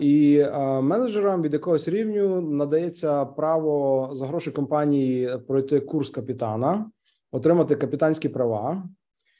і 0.00 0.44
менеджерам 0.82 1.42
від 1.42 1.52
якогось 1.52 1.88
рівню 1.88 2.40
надається 2.40 3.24
право 3.24 4.08
за 4.12 4.26
гроші 4.26 4.50
компанії 4.50 5.38
пройти 5.46 5.80
курс 5.80 6.10
капітана, 6.10 6.90
отримати 7.30 7.76
капітанські 7.76 8.28
права. 8.28 8.88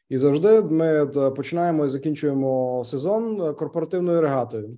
І 0.08 0.18
завжди 0.18 0.62
ми 0.62 1.06
починаємо 1.36 1.86
і 1.86 1.88
закінчуємо 1.88 2.82
сезон 2.84 3.54
корпоративною 3.54 4.20
регатою. 4.20 4.76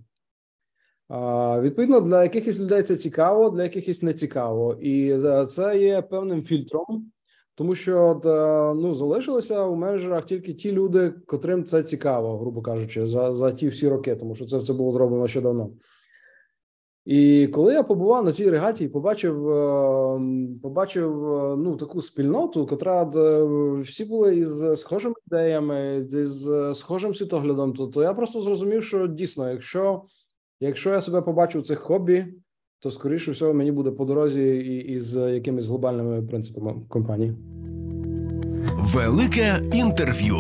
Відповідно, 1.60 2.00
для 2.00 2.22
якихось 2.22 2.60
людей 2.60 2.82
це 2.82 2.96
цікаво, 2.96 3.50
для 3.50 3.62
якихось 3.62 4.02
не 4.02 4.14
цікаво, 4.14 4.74
і 4.74 5.12
е, 5.24 5.46
це 5.46 5.78
є 5.78 6.02
певним 6.02 6.42
фільтром. 6.42 7.12
Тому 7.54 7.74
що 7.74 8.20
е, 8.24 8.80
ну 8.80 8.94
залишилися 8.94 9.64
у 9.64 9.76
менеджерах 9.76 10.26
тільки 10.26 10.54
ті 10.54 10.72
люди, 10.72 11.14
котрим 11.26 11.64
це 11.64 11.82
цікаво, 11.82 12.38
грубо 12.38 12.62
кажучи, 12.62 13.06
за 13.06 13.34
за 13.34 13.52
ті 13.52 13.68
всі 13.68 13.88
роки, 13.88 14.16
тому 14.16 14.34
що 14.34 14.44
це 14.44 14.60
це 14.60 14.72
було 14.72 14.92
зроблено 14.92 15.28
ще 15.28 15.40
давно. 15.40 15.70
І 17.04 17.48
коли 17.48 17.74
я 17.74 17.82
побував 17.82 18.24
на 18.24 18.32
цій 18.32 18.50
регаті 18.50 18.84
і 18.84 18.88
побачив, 18.88 19.50
е, 19.50 20.20
побачив 20.62 21.34
е, 21.34 21.56
ну 21.56 21.76
таку 21.76 22.02
спільноту, 22.02 22.66
котра 22.66 23.04
всі 23.80 24.04
були 24.04 24.36
із 24.36 24.80
схожими 24.80 25.14
ідеями, 25.26 26.02
з 26.10 26.72
схожим 26.74 27.14
світоглядом, 27.14 27.72
то, 27.72 27.86
то 27.86 28.02
я 28.02 28.14
просто 28.14 28.40
зрозумів, 28.40 28.84
що 28.84 29.06
дійсно, 29.06 29.50
якщо 29.50 30.02
якщо 30.60 30.90
я 30.90 31.00
себе 31.00 31.22
побачу 31.22 31.60
в 31.60 31.62
цих 31.62 31.78
хобі, 31.78 32.26
то 32.82 32.90
скоріше 32.90 33.30
всього 33.30 33.54
мені 33.54 33.72
буде 33.72 33.90
по 33.90 34.04
дорозі 34.04 34.42
і, 34.42 34.76
із 34.76 35.16
якимись 35.16 35.68
глобальними 35.68 36.22
принципами 36.22 36.74
компанії. 36.88 37.32
Велике 38.94 39.62
інтерв'ю 39.72 40.36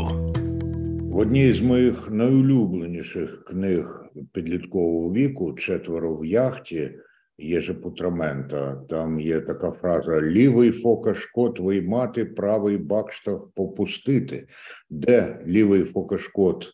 в 1.12 1.16
одній 1.16 1.52
з 1.52 1.60
моїх 1.60 2.10
найулюбленіших 2.10 3.44
книг 3.44 4.04
підліткового 4.32 5.12
віку 5.12 5.52
четверо 5.52 6.16
в 6.16 6.26
яхті. 6.26 6.90
Єже 7.38 7.74
Путрамента. 7.74 8.82
Там 8.88 9.20
є 9.20 9.40
така 9.40 9.70
фраза: 9.70 10.20
лівий 10.20 10.70
фокашко 10.70 11.50
твої 11.50 11.82
мати, 11.82 12.24
правий 12.24 12.78
бакштаг 12.78 13.48
попустити. 13.54 14.46
Де 14.90 15.44
лівий 15.46 15.84
фокашкот 15.84 16.72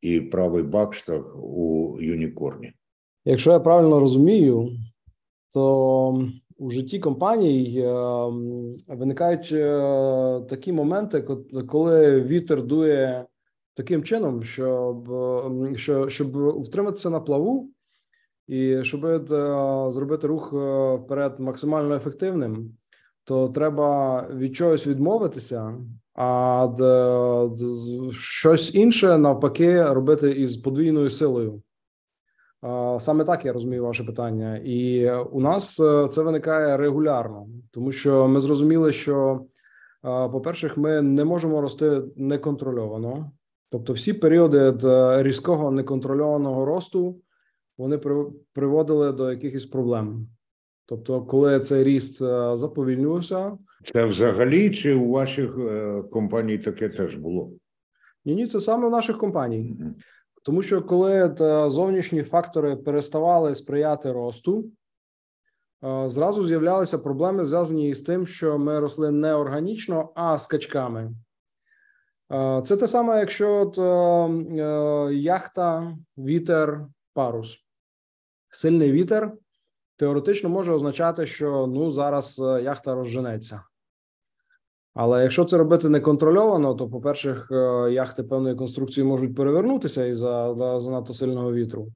і 0.00 0.20
правий 0.20 0.62
бакштаг 0.62 1.44
у 1.44 1.96
юнікорні? 2.00 2.72
Якщо 3.24 3.52
я 3.52 3.60
правильно 3.60 4.00
розумію, 4.00 4.70
то 5.52 6.28
у 6.58 6.70
житті 6.70 6.98
компаній 6.98 7.78
е, 7.78 7.92
виникають 8.94 9.48
е, 9.52 10.40
такі 10.48 10.72
моменти, 10.72 11.22
коли 11.68 12.20
вітер 12.20 12.62
дує 12.62 13.26
таким 13.74 14.02
чином, 14.02 14.42
щоб 14.42 15.08
що, 15.76 16.08
щоб 16.08 16.60
втриматися 16.62 17.10
на 17.10 17.20
плаву, 17.20 17.70
і 18.46 18.84
щоб 18.84 19.04
е, 19.04 19.20
зробити 19.90 20.26
рух 20.26 20.52
вперед 21.02 21.40
максимально 21.40 21.94
ефективним, 21.94 22.76
то 23.24 23.48
треба 23.48 24.20
від 24.34 24.56
чогось 24.56 24.86
відмовитися, 24.86 25.78
а 26.14 26.68
щось 28.12 28.74
інше 28.74 29.18
навпаки 29.18 29.84
робити 29.84 30.30
із 30.30 30.56
подвійною 30.56 31.10
силою. 31.10 31.62
Саме 32.98 33.24
так 33.24 33.44
я 33.44 33.52
розумію 33.52 33.84
ваше 33.84 34.04
питання, 34.04 34.56
і 34.64 35.10
у 35.10 35.40
нас 35.40 35.80
е, 35.80 36.08
це 36.08 36.22
виникає 36.22 36.76
регулярно, 36.76 37.46
тому 37.70 37.92
що 37.92 38.28
ми 38.28 38.40
зрозуміли, 38.40 38.92
що 38.92 39.44
по 40.02 40.40
перше 40.44 40.72
ми 40.76 41.02
не 41.02 41.24
можемо 41.24 41.60
рости 41.60 42.02
неконтрольовано, 42.16 43.32
тобто 43.70 43.92
всі 43.92 44.12
періоди 44.12 44.74
різкого 45.22 45.70
неконтрольованого 45.70 46.64
росту 46.64 47.20
вони 47.78 47.98
приводили 48.52 49.12
до 49.12 49.30
якихось 49.30 49.66
проблем. 49.66 50.28
Тобто, 50.86 51.22
коли 51.22 51.60
цей 51.60 51.84
ріст 51.84 52.22
е, 52.22 52.56
заповільнювався, 52.56 53.58
це 53.92 54.06
взагалі 54.06 54.70
чи 54.70 54.94
у 54.94 55.10
ваших 55.10 55.58
е, 55.58 56.02
компаній 56.10 56.58
таке 56.58 56.88
теж 56.88 57.16
було? 57.16 57.52
Ні, 58.24 58.34
ні, 58.34 58.46
це 58.46 58.60
саме 58.60 58.88
в 58.88 58.90
наших 58.90 59.18
компаній. 59.18 59.76
Тому 60.42 60.62
що 60.62 60.82
коли 60.82 61.34
зовнішні 61.70 62.22
фактори 62.22 62.76
переставали 62.76 63.54
сприяти 63.54 64.12
росту, 64.12 64.64
зразу 66.06 66.46
з'являлися 66.46 66.98
проблеми, 66.98 67.44
зв'язані 67.44 67.94
з 67.94 68.02
тим, 68.02 68.26
що 68.26 68.58
ми 68.58 68.80
росли 68.80 69.10
не 69.10 69.34
органічно, 69.34 70.12
а 70.14 70.38
скачками. 70.38 71.14
Це 72.64 72.76
те 72.76 72.86
саме, 72.86 73.18
якщо 73.18 73.54
от, 73.54 73.78
е, 73.78 75.14
яхта, 75.14 75.96
вітер, 76.18 76.86
парус. 77.14 77.58
сильний 78.48 78.92
вітер 78.92 79.32
теоретично 79.96 80.48
може 80.48 80.72
означати, 80.72 81.26
що 81.26 81.66
ну 81.66 81.90
зараз 81.90 82.38
яхта 82.38 82.94
розженеться. 82.94 83.62
Але 84.94 85.22
якщо 85.22 85.44
це 85.44 85.58
робити 85.58 85.88
неконтрольовано, 85.88 86.74
то, 86.74 86.88
по-перше, 86.88 87.46
яхти 87.90 88.22
певної 88.22 88.54
конструкції 88.54 89.04
можуть 89.04 89.36
перевернутися 89.36 90.06
із 90.06 90.16
за 90.18 90.80
занадто 90.80 91.14
сильного 91.14 91.52
вітру. 91.52 91.88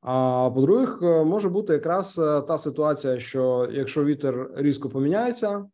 А 0.00 0.50
по-друге, 0.54 1.24
може 1.24 1.48
бути 1.48 1.72
якраз 1.72 2.14
та 2.48 2.58
ситуація, 2.58 3.18
що 3.18 3.68
якщо 3.72 4.04
вітер 4.04 4.50
різко 4.56 4.88
поміняється, 4.88 5.64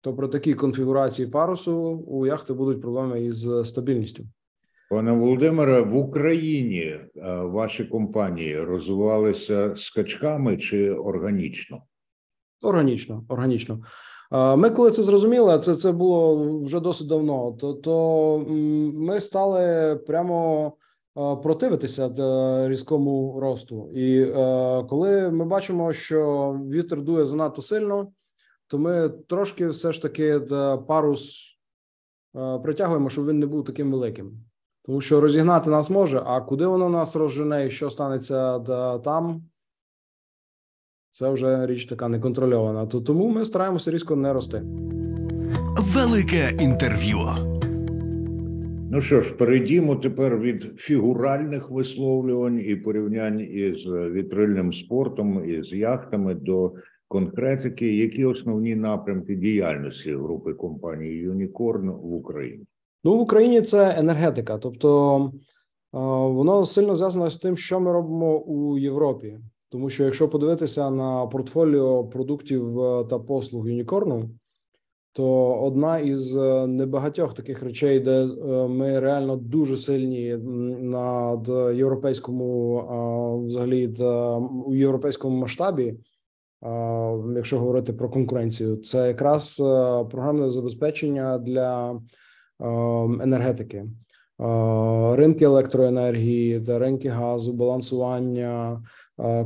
то 0.00 0.14
при 0.14 0.28
такій 0.28 0.54
конфігурації 0.54 1.28
парусу 1.28 1.74
у 2.06 2.26
яхти 2.26 2.52
будуть 2.52 2.82
проблеми 2.82 3.24
із 3.24 3.48
стабільністю. 3.64 4.24
Пане 4.90 5.12
Володимире, 5.12 5.80
в 5.80 5.96
Україні 5.96 6.80
е, 6.80 7.10
ваші 7.36 7.84
компанії 7.84 8.60
розвивалися 8.60 9.76
скачками 9.76 10.56
чи 10.56 10.90
органічно? 10.90 11.82
Органічно, 12.62 13.24
органічно. 13.28 13.82
Е, 14.32 14.56
ми, 14.56 14.70
коли 14.70 14.90
це 14.90 15.02
зрозуміли, 15.02 15.58
це 15.58 15.74
це 15.74 15.92
було 15.92 16.48
вже 16.64 16.80
досить 16.80 17.08
давно. 17.08 17.52
То 17.52 17.72
то 17.72 18.38
ми 18.94 19.20
стали 19.20 19.96
прямо 19.96 20.66
е, 21.18 21.36
противитися 21.36 22.10
різкому 22.68 23.40
росту. 23.40 23.90
І 23.94 24.26
коли 24.88 25.30
ми 25.30 25.44
бачимо, 25.44 25.92
що 25.92 26.52
вітер 26.70 27.02
дує 27.02 27.24
занадто 27.24 27.62
сильно, 27.62 28.08
то 28.66 28.78
ми 28.78 29.08
трошки 29.28 29.68
все 29.68 29.92
ж 29.92 30.02
таки 30.02 30.40
парус 30.88 31.50
притягуємо, 32.62 33.08
щоб 33.08 33.26
він 33.26 33.38
не 33.38 33.46
був 33.46 33.64
таким 33.64 33.92
великим. 33.92 34.32
Тому 34.86 35.00
що 35.00 35.20
розігнати 35.20 35.70
нас 35.70 35.90
може, 35.90 36.22
а 36.26 36.40
куди 36.40 36.66
воно 36.66 36.88
нас 36.88 37.16
розжене 37.16 37.66
і 37.66 37.70
що 37.70 37.90
станеться 37.90 38.58
там, 38.98 39.42
це 41.14 41.30
вже 41.30 41.66
річ 41.66 41.86
така 41.86 42.08
неконтрольована. 42.08 42.86
То 42.86 43.00
тому 43.00 43.28
ми 43.28 43.44
стараємося 43.44 43.90
різко 43.90 44.16
не 44.16 44.32
рости. 44.32 44.62
Велике 45.78 46.56
інтерв'ю. 46.60 47.18
Ну 48.90 49.00
що 49.00 49.20
ж, 49.20 49.34
перейдімо 49.34 49.96
тепер 49.96 50.38
від 50.38 50.62
фігуральних 50.62 51.70
висловлювань 51.70 52.60
і 52.60 52.76
порівнянь 52.76 53.40
із 53.40 53.86
вітрильним 53.86 54.72
спортом 54.72 55.50
і 55.50 55.62
з 55.62 55.72
яхтами 55.72 56.34
до 56.34 56.72
конкретики, 57.08 57.96
які 57.96 58.24
основні 58.24 58.76
напрямки 58.76 59.34
діяльності 59.34 60.14
групи 60.14 60.52
компанії 60.52 61.16
Юнікорн 61.16 61.90
в 61.90 62.14
Україні. 62.14 62.64
Ну 63.04 63.16
в 63.16 63.20
Україні 63.20 63.62
це 63.62 63.94
енергетика, 63.98 64.58
тобто 64.58 65.32
воно 65.92 66.66
сильно 66.66 66.96
зв'язано 66.96 67.30
з 67.30 67.36
тим, 67.36 67.56
що 67.56 67.80
ми 67.80 67.92
робимо 67.92 68.38
у 68.38 68.78
Європі. 68.78 69.38
Тому 69.74 69.90
що 69.90 70.04
якщо 70.04 70.28
подивитися 70.28 70.90
на 70.90 71.26
портфоліо 71.26 72.04
продуктів 72.04 72.80
е, 72.80 73.04
та 73.04 73.18
послуг 73.18 73.68
Юнікорну, 73.68 74.30
то 75.12 75.54
одна 75.62 75.98
із 75.98 76.36
е, 76.36 76.66
небагатьох 76.66 77.34
таких 77.34 77.62
речей, 77.62 78.00
де 78.00 78.22
е, 78.22 78.26
ми 78.68 79.00
реально 79.00 79.36
дуже 79.36 79.76
сильні 79.76 80.36
над 80.80 81.48
європейському, 81.76 83.46
взагалі 83.46 83.94
у 84.66 84.74
європейському 84.74 85.36
масштабі, 85.36 85.94
якщо 87.36 87.58
говорити 87.58 87.92
про 87.92 88.10
конкуренцію, 88.10 88.76
це 88.76 89.08
якраз 89.08 89.56
програмне 90.10 90.50
забезпечення 90.50 91.38
для 91.38 92.00
енергетики, 93.22 93.84
ринки 95.12 95.44
електроенергії, 95.44 96.60
та 96.60 96.78
ринки 96.78 97.08
газу, 97.08 97.52
балансування, 97.52 98.82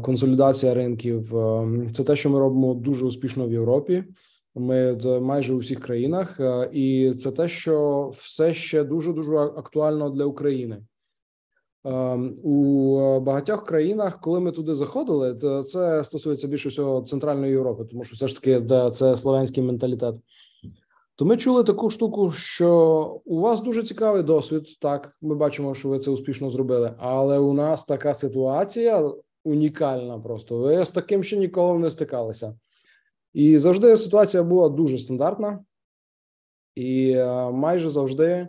консолідація 0.03 0.75
ринків 0.75 1.37
ем, 1.37 1.93
це 1.93 2.05
те, 2.05 2.17
що 2.17 2.31
ми 2.31 2.39
робимо 2.39 2.75
дуже 2.75 3.05
успішно 3.05 3.47
в 3.47 3.53
Європі. 3.53 4.05
Ми 4.55 4.99
майже 5.21 5.55
у 5.55 5.59
всіх 5.59 5.81
країнах, 5.81 6.41
е, 6.41 6.71
і 6.73 7.15
це 7.15 7.33
те, 7.33 7.49
що 7.49 8.09
все 8.15 8.55
ще 8.55 8.85
дуже 8.85 9.13
дуже 9.13 9.37
актуально 9.37 10.11
для 10.11 10.25
України. 10.25 10.83
У 12.43 13.21
багатьох 13.21 13.65
країнах, 13.65 14.21
коли 14.21 14.41
ми 14.41 14.53
туди 14.53 14.75
заходили, 14.75 15.35
то 15.35 15.63
це 15.63 16.05
стосується 16.05 16.49
більше 16.49 16.69
всього 16.69 17.03
центральної 17.03 17.53
Європи, 17.53 17.85
тому 17.85 18.05
що 18.05 18.15
все 18.15 18.29
ж 18.29 18.35
таки 18.35 18.63
це 18.93 19.17
словенський 19.17 19.63
менталітет. 19.63 20.15
То 21.17 21.25
ми 21.25 21.37
чули 21.37 21.65
таку 21.65 21.91
штуку, 21.91 22.33
що 22.33 23.21
у 23.25 23.41
вас 23.41 23.61
дуже 23.61 23.83
цікавий 23.83 24.23
досвід. 24.23 24.79
Так, 24.81 25.17
ми 25.21 25.35
бачимо, 25.35 25.75
що 25.75 25.89
ви 25.89 25.99
це 25.99 26.11
успішно 26.11 26.51
зробили. 26.51 26.95
Але 26.99 27.39
у 27.39 27.53
нас 27.53 27.85
така 27.85 28.15
ситуація 28.15 29.13
унікальна. 29.49 30.19
Просто 30.19 30.59
ви 30.59 30.85
з 30.85 30.91
таким 30.91 31.25
ще 31.25 31.37
ніколи 31.37 31.79
не 31.79 31.91
стикалися. 31.91 32.55
І 33.33 33.59
завжди 33.59 33.97
ситуація 33.97 34.43
була 34.43 34.69
дуже 34.69 34.99
стандартна, 34.99 35.65
і 36.75 37.11
е, 37.11 37.51
майже 37.51 37.91
завжди 37.91 38.49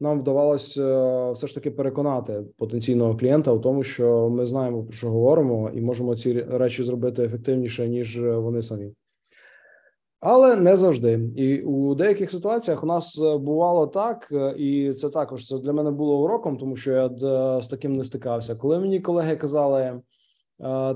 нам 0.00 0.20
вдавалося 0.20 0.82
е, 0.82 1.32
все 1.32 1.46
ж 1.46 1.54
таки 1.54 1.70
переконати 1.70 2.44
потенційного 2.56 3.16
клієнта 3.16 3.52
в 3.52 3.60
тому, 3.60 3.82
що 3.82 4.28
ми 4.28 4.46
знаємо 4.46 4.84
про 4.84 4.92
що 4.92 5.10
говоримо, 5.10 5.70
і 5.74 5.80
можемо 5.80 6.16
ці 6.16 6.42
речі 6.42 6.84
зробити 6.84 7.24
ефективніше 7.24 7.88
ніж 7.88 8.22
вони 8.22 8.62
самі. 8.62 8.92
Але 10.20 10.56
не 10.56 10.76
завжди, 10.76 11.20
і 11.36 11.62
у 11.62 11.94
деяких 11.94 12.30
ситуаціях 12.30 12.82
у 12.82 12.86
нас 12.86 13.18
е, 13.18 13.38
бувало 13.38 13.86
так, 13.86 14.32
і 14.56 14.92
це 14.92 15.10
також 15.10 15.46
це 15.46 15.58
для 15.58 15.72
мене 15.72 15.90
було 15.90 16.22
уроком, 16.22 16.56
тому 16.56 16.76
що 16.76 16.92
я 16.92 17.08
з 17.62 17.68
таким 17.68 17.96
не 17.96 18.04
стикався. 18.04 18.54
Коли 18.54 18.78
мені 18.78 19.00
колеги 19.00 19.36
казали: 19.36 19.82
«Е, 19.82 20.00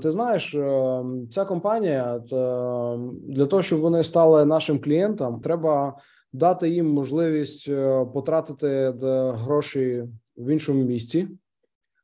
ти 0.03 0.11
знаєш, 0.11 0.57
ця 1.31 1.45
компанія 1.45 2.21
для 3.29 3.47
того, 3.47 3.63
щоб 3.63 3.81
вони 3.81 4.03
стали 4.03 4.45
нашим 4.45 4.79
клієнтом, 4.79 5.41
треба 5.41 5.97
дати 6.33 6.69
їм 6.69 6.87
можливість 6.87 7.71
потратити 8.15 8.95
гроші 9.35 10.05
в 10.37 10.51
іншому 10.51 10.85
місці, 10.85 11.29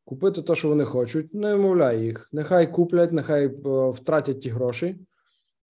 купити 0.04 0.42
те, 0.42 0.54
що 0.54 0.68
вони 0.68 0.84
хочуть. 0.84 1.34
Не 1.34 1.54
вмовляй 1.54 2.04
їх. 2.04 2.28
Нехай 2.32 2.72
куплять, 2.72 3.12
нехай 3.12 3.50
втратять 3.92 4.40
ті 4.40 4.50
гроші 4.50 4.96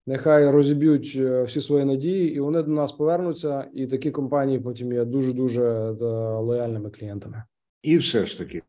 нехай 0.07 0.51
розіб'ють 0.51 1.13
е, 1.17 1.43
всі 1.43 1.61
свої 1.61 1.85
надії, 1.85 2.35
і 2.35 2.41
вони 2.41 2.63
до 2.63 2.71
нас 2.71 2.93
повернуться. 2.93 3.69
І 3.75 3.87
такі 3.87 4.11
компанії 4.11 4.59
потім 4.59 4.93
є 4.93 5.05
дуже 5.05 5.33
дуже 5.33 5.63
е, 5.63 6.05
лояльними 6.39 6.91
клієнтами. 6.91 7.43
І 7.83 7.99
все 7.99 8.27
ж 8.27 8.39
таки. 8.39 8.63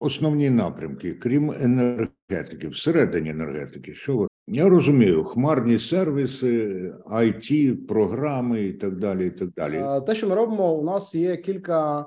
Основні 0.00 0.50
напрямки, 0.50 1.14
крім 1.14 1.50
енергетики, 1.50 2.68
всередині 2.68 3.30
енергетики, 3.30 3.94
що 3.94 4.16
ви 4.16 4.28
я 4.50 4.68
розумію, 4.68 5.24
хмарні 5.24 5.78
сервіси, 5.78 6.94
it 7.06 7.86
програми 7.86 8.62
і 8.62 8.72
так 8.72 8.96
далі. 8.96 9.26
І 9.26 9.30
так 9.30 9.50
далі. 9.56 10.04
Те, 10.06 10.14
що 10.14 10.28
ми 10.28 10.34
робимо, 10.34 10.74
у 10.74 10.84
нас 10.84 11.14
є 11.14 11.36
кілька 11.36 12.06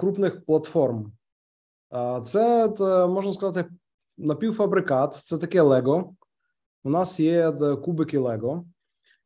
крупних 0.00 0.44
платформ. 0.44 1.12
Це 2.24 2.68
можна 3.08 3.32
сказати 3.32 3.64
напівфабрикат. 4.18 5.14
Це 5.14 5.38
таке 5.38 5.60
Лего, 5.60 6.14
у 6.84 6.90
нас 6.90 7.20
є 7.20 7.52
кубики 7.84 8.18
Лего, 8.18 8.64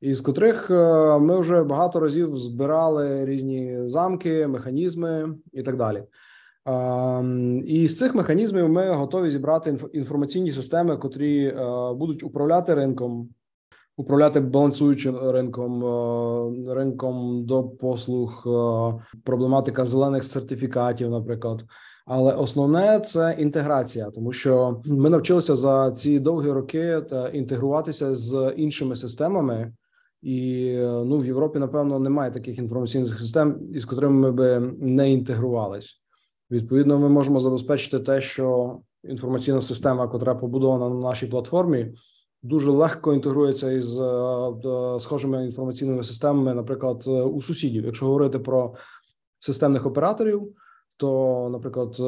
із 0.01 0.21
котрих 0.21 0.71
е, 0.71 1.19
ми 1.19 1.41
вже 1.41 1.63
багато 1.63 2.01
разів 2.01 2.37
збирали 2.37 3.25
різні 3.25 3.89
замки, 3.89 4.47
механізми 4.47 5.35
і 5.53 5.63
так 5.63 5.77
далі. 5.77 6.05
І 7.67 7.89
з 7.89 7.97
цих 7.97 8.15
механізмів 8.15 8.69
ми 8.69 8.93
готові 8.93 9.31
зібрати 9.31 9.79
інформаційні 9.93 10.53
системи, 10.53 10.97
котрі 10.97 11.47
е, 11.47 11.55
будуть 11.95 12.23
управляти 12.23 12.75
ринком, 12.75 13.29
управляти 13.97 14.41
балансуючим 14.41 15.17
ринком, 15.31 15.85
е, 15.85 16.75
ринком 16.75 17.47
до 17.47 17.65
послуг, 17.65 18.47
проблематика 19.25 19.85
зелених 19.85 20.25
сертифікатів, 20.25 21.11
наприклад. 21.11 21.65
Але 22.07 22.33
основне 22.33 23.01
це 23.01 23.37
інтеграція, 23.39 24.11
тому 24.11 24.33
що 24.33 24.83
ми 24.85 25.11
навчилися 25.11 25.57
за 25.57 25.93
ці 25.93 26.21
довгі 26.21 26.51
роки 26.51 27.03
та 27.11 27.29
інтегруватися 27.29 28.15
з 28.15 28.53
іншими 28.57 28.97
системами, 28.97 29.73
і 30.23 30.73
ну 30.83 31.19
в 31.19 31.27
Європі 31.27 31.59
напевно 31.59 31.99
немає 31.99 32.31
таких 32.31 32.59
інформаційних 32.59 33.21
систем, 33.21 33.61
із 33.75 33.85
котрими 33.85 34.15
ми 34.15 34.33
би 34.33 34.73
не 34.81 35.13
інтегрувались. 35.13 36.03
Відповідно, 36.51 36.99
ми 36.99 37.09
можемо 37.09 37.41
забезпечити 37.41 38.01
те, 38.01 38.21
що 38.21 38.79
інформаційна 39.05 39.61
система, 39.61 40.09
котра 40.09 40.35
побудована 40.35 40.89
на 40.89 41.01
нашій 41.09 41.27
платформі, 41.27 41.95
дуже 42.43 42.71
легко 42.71 43.15
інтегрується 43.15 43.73
із 43.73 43.99
е, 43.99 45.01
схожими 45.01 45.45
інформаційними 45.45 46.03
системами, 46.03 46.55
наприклад, 46.55 47.07
у 47.07 47.43
сусідів, 47.43 47.85
якщо 47.85 48.07
говорити 48.07 48.39
про 48.39 48.75
системних 49.39 49.87
операторів 49.87 50.53
то, 50.99 51.49
наприклад, 51.53 51.97
е, 52.01 52.05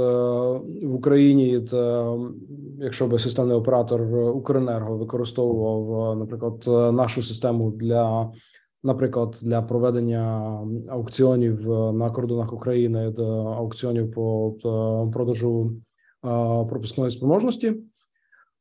в 0.87 0.95
Україні, 0.95 1.69
якщо 2.79 3.07
би 3.07 3.19
системний 3.19 3.57
оператор 3.57 4.03
Укренерго 4.15 4.97
використовував, 4.97 6.19
наприклад, 6.19 6.65
нашу 6.95 7.23
систему 7.23 7.71
для, 7.71 8.31
наприклад, 8.83 9.39
для 9.43 9.63
проведення 9.63 10.57
аукціонів 10.89 11.69
на 11.93 12.11
кордонах 12.11 12.53
України, 12.53 13.15
аукціонів 13.57 14.13
по 14.13 14.53
продажу 15.13 15.73
пропускної 16.69 17.11
спроможності, 17.11 17.77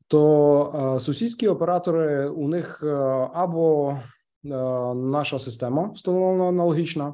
то 0.08 0.98
сусідські 1.00 1.48
оператори 1.48 2.30
у 2.30 2.48
них 2.48 2.84
або 3.34 3.98
наша 4.96 5.40
система 5.40 5.92
встановлена 5.96 6.48
аналогічна, 6.48 7.14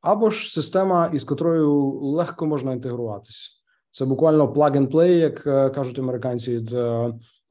або 0.00 0.30
ж 0.30 0.52
система, 0.52 1.10
із 1.14 1.24
котрою 1.24 1.90
легко 2.00 2.46
можна 2.46 2.72
інтегруватися. 2.72 3.50
Це 3.90 4.04
буквально 4.04 4.46
plug 4.46 4.76
and 4.76 4.90
play, 4.90 5.08
як 5.08 5.42
кажуть 5.74 5.98
американці, 5.98 6.60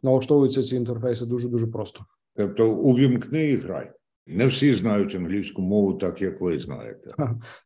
налаштовуються 0.04 0.64
ці 0.64 0.76
інтерфейси 0.76 1.26
дуже 1.26 1.48
дуже 1.48 1.68
просто. 1.68 2.02
Тобто, 2.36 2.72
увімкни 2.72 3.46
і 3.46 3.58
грай. 3.58 3.92
Не 4.30 4.48
всі 4.48 4.74
знають 4.74 5.16
англійську 5.16 5.62
мову, 5.62 5.94
так 5.94 6.22
як 6.22 6.42
ви 6.42 6.60
знаєте, 6.60 7.13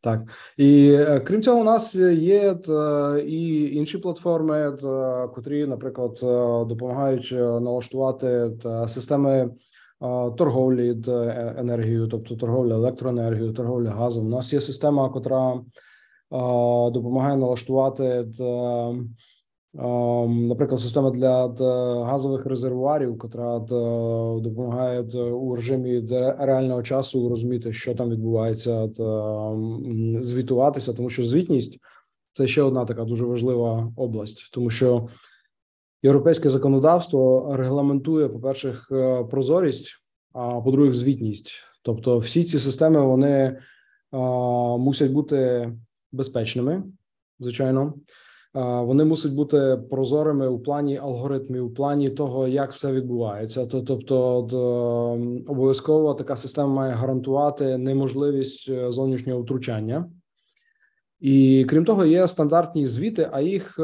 так 0.02 0.22
і 0.58 0.92
е, 0.92 1.20
крім 1.20 1.42
цього, 1.42 1.62
у 1.62 1.64
нас 1.64 1.96
є 2.14 2.58
і 3.26 3.64
інші 3.76 3.98
платформи, 3.98 4.78
котрі, 5.36 5.66
наприклад, 5.66 6.20
е, 6.24 6.66
допомагають 6.66 7.30
е, 7.32 7.36
налаштувати 7.36 8.52
системи 8.88 9.50
торговлі 10.38 10.98
енергією, 11.58 12.08
тобто 12.08 12.36
торговля 12.36 12.74
електроенергією, 12.74 13.54
торговля 13.54 13.90
газом. 13.90 14.26
У 14.26 14.30
нас 14.30 14.54
є 14.54 14.62
система, 14.62 15.10
котра 15.10 15.62
допомагає 16.92 17.38
налаштувати 17.38 18.26
наприклад, 19.74 20.80
система 20.80 21.12
для 21.12 21.48
газових 22.04 22.46
резервуарів, 22.46 23.10
яка 23.24 23.60
допомагає 24.40 25.02
у 25.32 25.56
режимі 25.56 26.08
реального 26.40 26.84
часу 26.84 27.30
розуміти, 27.30 27.74
що 27.74 27.96
там 27.96 28.10
відбувається, 28.10 28.90
звітуватися, 30.22 30.94
тому 30.94 31.10
що 31.10 31.26
звітність 31.26 31.80
це 32.34 32.48
ще 32.48 32.62
одна 32.62 32.86
така 32.86 33.04
дуже 33.04 33.26
важлива 33.26 33.94
область, 33.96 34.50
тому 34.52 34.70
що 34.70 35.08
європейське 36.04 36.50
законодавство 36.50 37.54
регламентує, 37.56 38.30
по 38.30 38.40
перше, 38.40 38.78
е, 38.92 39.24
прозорість, 39.24 39.88
а 40.34 40.62
по-друге, 40.62 40.94
звітність. 40.94 41.52
Тобто, 41.82 42.18
всі 42.18 42.44
ці 42.44 42.60
системи 42.60 43.06
вони 43.06 43.30
е, 43.30 43.58
мусять 44.78 45.12
бути 45.12 45.72
безпечними, 46.12 46.84
звичайно. 47.40 47.94
Вони 48.54 49.04
мусять 49.06 49.34
бути 49.34 49.80
прозорими 49.90 50.48
у 50.48 50.60
плані 50.60 50.98
алгоритмів, 50.98 51.66
у 51.66 51.70
плані 51.70 52.10
того, 52.10 52.48
як 52.48 52.72
все 52.72 52.92
відбувається. 52.92 53.66
Тобто, 53.66 54.38
обов'язково 55.48 56.14
така 56.14 56.36
система 56.36 56.74
має 56.74 56.94
гарантувати 56.94 57.78
неможливість 57.78 58.70
е, 58.70 58.92
зовнішнього 58.92 59.42
втручання, 59.42 60.10
і 61.20 61.66
крім 61.70 61.86
того, 61.86 62.06
є 62.06 62.28
стандартні 62.28 62.88
звіти, 62.88 63.30
а 63.32 63.42
їх 63.42 63.80
е, 63.80 63.84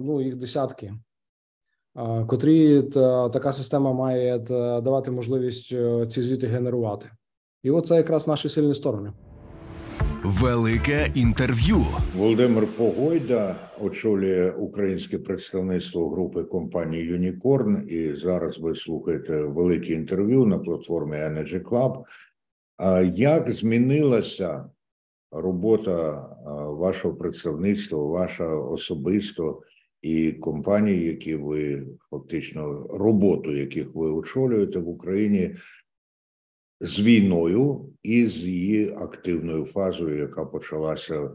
ну 0.00 0.20
їх 0.20 0.36
десятки, 0.36 0.94
котрі 2.26 2.82
така 3.32 3.52
система 3.52 3.92
має 3.92 4.38
давати 4.82 5.10
можливість 5.10 5.72
е, 5.72 6.06
ці 6.06 6.22
звіти 6.22 6.46
генерувати, 6.46 7.10
і 7.62 7.70
оце 7.70 7.96
якраз 7.96 8.28
наші 8.28 8.48
сильні 8.48 8.74
сторони. 8.74 9.12
Велике 10.24 11.10
інтерв'ю 11.14 11.76
Володимир 12.16 12.66
Погойда 12.66 13.56
очолює 13.80 14.50
українське 14.50 15.18
представництво 15.18 16.10
групи 16.10 16.44
компанії 16.44 17.04
Юнікорн. 17.04 17.86
І 17.88 18.14
зараз 18.14 18.58
ви 18.58 18.74
слухаєте 18.74 19.42
велике 19.42 19.92
інтерв'ю 19.92 20.46
на 20.46 20.58
платформі 20.58 21.16
Energy 21.16 21.62
Club. 21.62 22.04
Як 23.14 23.50
змінилася 23.50 24.64
робота 25.30 26.28
вашого 26.68 27.14
представництва, 27.14 28.06
ваша 28.06 28.46
особисто 28.48 29.62
і 30.02 30.32
компанії, 30.32 31.04
які 31.04 31.36
ви 31.36 31.86
фактично 32.10 32.86
роботу, 32.90 33.56
яких 33.56 33.94
ви 33.94 34.10
очолюєте 34.10 34.78
в 34.78 34.88
Україні 34.88 35.54
з 36.82 37.00
війною 37.00 37.80
і 38.02 38.26
з 38.26 38.44
її 38.44 38.94
активною 39.00 39.64
фазою, 39.64 40.18
яка 40.18 40.44
почалася 40.44 41.30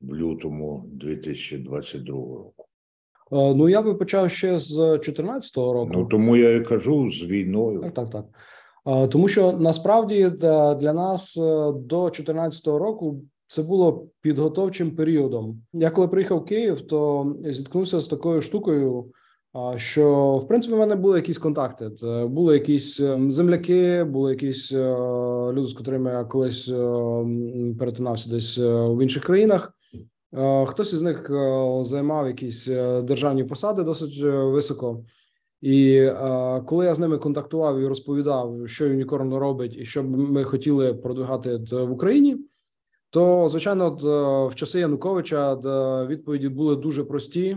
в 0.00 0.14
лютому 0.14 0.84
2022 0.92 2.14
року. 2.14 2.64
Е, 3.32 3.54
ну 3.54 3.68
я 3.68 3.82
би 3.82 3.94
почав 3.94 4.30
ще 4.30 4.58
з 4.58 4.76
2014 4.76 5.56
року. 5.56 5.90
Ну 5.92 6.04
тому 6.04 6.36
я 6.36 6.54
і 6.54 6.64
кажу 6.64 7.10
з 7.10 7.24
війною. 7.24 7.80
Так, 7.80 7.94
так, 7.94 8.10
так. 8.10 8.24
Е, 8.86 9.08
тому 9.08 9.28
що 9.28 9.52
насправді 9.52 10.30
для 10.80 10.92
нас 10.92 11.36
е, 11.36 11.40
до 11.72 12.02
2014 12.02 12.66
року 12.66 13.20
це 13.46 13.62
було 13.62 14.06
підготовчим 14.20 14.96
періодом. 14.96 15.62
Я 15.72 15.90
коли 15.90 16.08
приїхав 16.08 16.38
в 16.38 16.44
Київ, 16.44 16.80
то 16.80 17.34
зіткнувся 17.44 18.00
з 18.00 18.08
такою 18.08 18.40
штукою, 18.40 19.10
що 19.76 20.36
в 20.44 20.48
принципі 20.48 20.74
в 20.74 20.78
мене 20.78 20.94
були 20.96 21.18
якісь 21.18 21.38
контакти. 21.38 21.90
Це 21.90 22.26
були 22.26 22.54
якісь 22.54 23.00
ем, 23.00 23.30
земляки, 23.30 24.04
були 24.04 24.30
якісь 24.30 24.72
е, 24.72 24.96
люди, 25.52 25.66
з 25.66 25.72
котрими 25.72 26.10
я 26.10 26.24
колись 26.24 26.68
е, 26.68 27.24
перетинався 27.78 28.30
десь 28.30 28.58
е, 28.58 28.86
в 28.86 29.02
інших 29.02 29.24
країнах. 29.24 29.74
Хтось 30.66 30.92
із 30.92 31.02
них 31.02 31.30
займав 31.80 32.26
якісь 32.26 32.66
державні 33.02 33.44
посади 33.44 33.82
досить 33.82 34.22
високо. 34.24 35.04
І 35.60 36.10
коли 36.66 36.84
я 36.84 36.94
з 36.94 36.98
ними 36.98 37.18
контактував 37.18 37.78
і 37.78 37.86
розповідав, 37.86 38.56
що 38.66 38.86
Юнікорн 38.86 39.34
робить, 39.34 39.76
і 39.76 39.86
що 39.86 40.02
ми 40.02 40.44
хотіли 40.44 40.94
продвигати 40.94 41.56
в 41.72 41.90
Україні, 41.90 42.36
то 43.10 43.48
звичайно, 43.48 43.90
в 44.50 44.54
часи 44.54 44.80
Януковича 44.80 45.54
відповіді 46.06 46.48
були 46.48 46.76
дуже 46.76 47.04
прості 47.04 47.56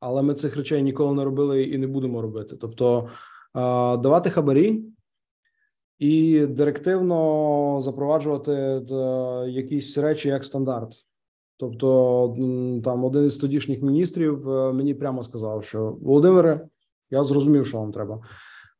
але 0.00 0.22
ми 0.22 0.34
цих 0.34 0.56
речей 0.56 0.82
ніколи 0.82 1.14
не 1.14 1.24
робили 1.24 1.62
і 1.64 1.78
не 1.78 1.86
будемо 1.86 2.22
робити. 2.22 2.56
Тобто 2.56 3.08
давати 4.02 4.30
хабарі 4.30 4.84
і 5.98 6.46
директивно 6.46 7.78
запроваджувати 7.80 8.52
якісь 9.48 9.98
речі 9.98 10.28
як 10.28 10.44
стандарт. 10.44 11.04
Тобто, 11.58 12.36
там 12.84 13.04
один 13.04 13.24
із 13.24 13.38
тодішніх 13.38 13.82
міністрів 13.82 14.50
е, 14.50 14.72
мені 14.72 14.94
прямо 14.94 15.22
сказав, 15.22 15.64
що 15.64 15.96
Володимире, 16.00 16.68
я 17.10 17.24
зрозумів, 17.24 17.66
що 17.66 17.78
вам 17.78 17.92
треба. 17.92 18.20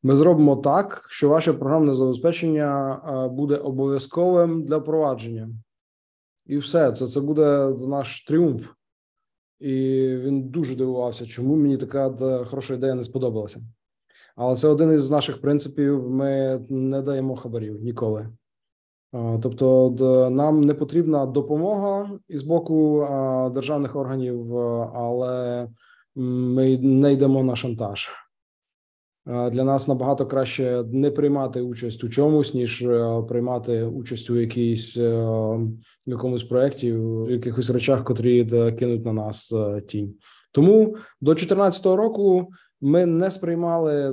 Ми 0.02 0.16
зробимо 0.16 0.56
так, 0.56 1.06
що 1.10 1.28
ваше 1.28 1.52
програмне 1.52 1.94
забезпечення 1.94 2.92
е, 2.94 3.28
буде 3.28 3.56
обов'язковим 3.56 4.64
для 4.64 4.76
впровадження, 4.76 5.50
і 6.46 6.58
все 6.58 6.92
це 6.92 7.06
це 7.06 7.20
буде 7.20 7.74
наш 7.88 8.24
тріумф 8.24 8.70
і 9.60 10.06
він 10.16 10.48
дуже 10.48 10.76
дивувався, 10.76 11.26
чому 11.26 11.56
мені 11.56 11.76
така 11.76 12.10
хороша 12.44 12.74
ідея 12.74 12.94
не 12.94 13.04
сподобалася. 13.04 13.60
Але 14.36 14.56
це 14.56 14.68
один 14.68 14.92
із 14.92 15.10
наших 15.10 15.40
принципів: 15.40 16.10
ми 16.10 16.60
не 16.68 17.02
даємо 17.02 17.36
хабарів 17.36 17.82
ніколи. 17.82 18.28
Тобто, 19.42 19.90
нам 20.30 20.60
не 20.60 20.74
потрібна 20.74 21.26
допомога 21.26 22.10
із 22.28 22.42
боку 22.42 23.06
державних 23.54 23.96
органів, 23.96 24.56
але 24.94 25.68
ми 26.14 26.78
не 26.78 27.12
йдемо 27.12 27.42
на 27.42 27.56
шантаж. 27.56 28.08
Для 29.28 29.64
нас 29.64 29.88
набагато 29.88 30.26
краще 30.26 30.84
не 30.92 31.10
приймати 31.10 31.60
участь 31.60 32.04
у 32.04 32.08
чомусь, 32.08 32.54
ніж 32.54 32.82
е, 32.82 33.22
приймати 33.28 33.84
участь 33.84 34.30
у 34.30 34.40
якійсь 34.40 34.96
е, 34.96 35.28
якомусь 36.06 36.44
проєкті, 36.44 36.92
в 36.92 37.30
якихось 37.30 37.70
речах, 37.70 38.04
котрі 38.04 38.44
кинуть 38.78 39.04
на 39.04 39.12
нас 39.12 39.52
е, 39.52 39.80
тінь. 39.80 40.14
Тому 40.52 40.96
до 41.20 41.34
2014 41.34 41.86
року 41.86 42.48
ми 42.80 43.06
не 43.06 43.30
сприймали 43.30 44.10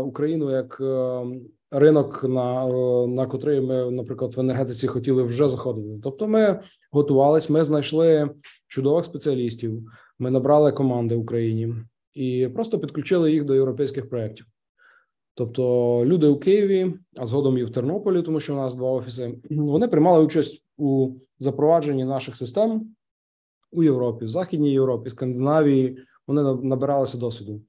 Україну 0.00 0.50
як 0.50 0.80
ринок, 1.70 2.24
на 2.24 2.66
на 3.06 3.26
котрий 3.26 3.60
ми, 3.60 3.90
наприклад, 3.90 4.34
в 4.34 4.40
енергетиці 4.40 4.86
хотіли 4.86 5.22
вже 5.22 5.48
заходити. 5.48 6.00
Тобто, 6.02 6.28
ми 6.28 6.60
готувалися, 6.92 7.52
ми 7.52 7.64
знайшли 7.64 8.30
чудових 8.68 9.04
спеціалістів. 9.04 9.82
Ми 10.18 10.30
набрали 10.30 10.72
команди 10.72 11.16
в 11.16 11.20
Україні 11.20 11.74
і 12.14 12.48
просто 12.54 12.78
підключили 12.78 13.32
їх 13.32 13.44
до 13.44 13.54
європейських 13.54 14.08
проєктів. 14.08 14.46
Тобто 15.34 16.02
люди 16.06 16.26
у 16.26 16.38
Києві, 16.38 16.94
а 17.16 17.26
згодом 17.26 17.58
і 17.58 17.64
в 17.64 17.70
Тернополі, 17.70 18.22
тому 18.22 18.40
що 18.40 18.54
у 18.54 18.56
нас 18.56 18.74
два 18.74 18.90
офіси, 18.90 19.38
вони 19.50 19.88
приймали 19.88 20.24
участь 20.24 20.64
у 20.76 21.10
запровадженні 21.38 22.04
наших 22.04 22.36
систем 22.36 22.94
у 23.72 23.82
Європі, 23.82 24.24
в 24.24 24.28
Західній 24.28 24.72
Європі, 24.72 25.10
Скандинавії. 25.10 25.98
Вони 26.26 26.42
набиралися 26.62 27.18
досвіду. 27.18 27.60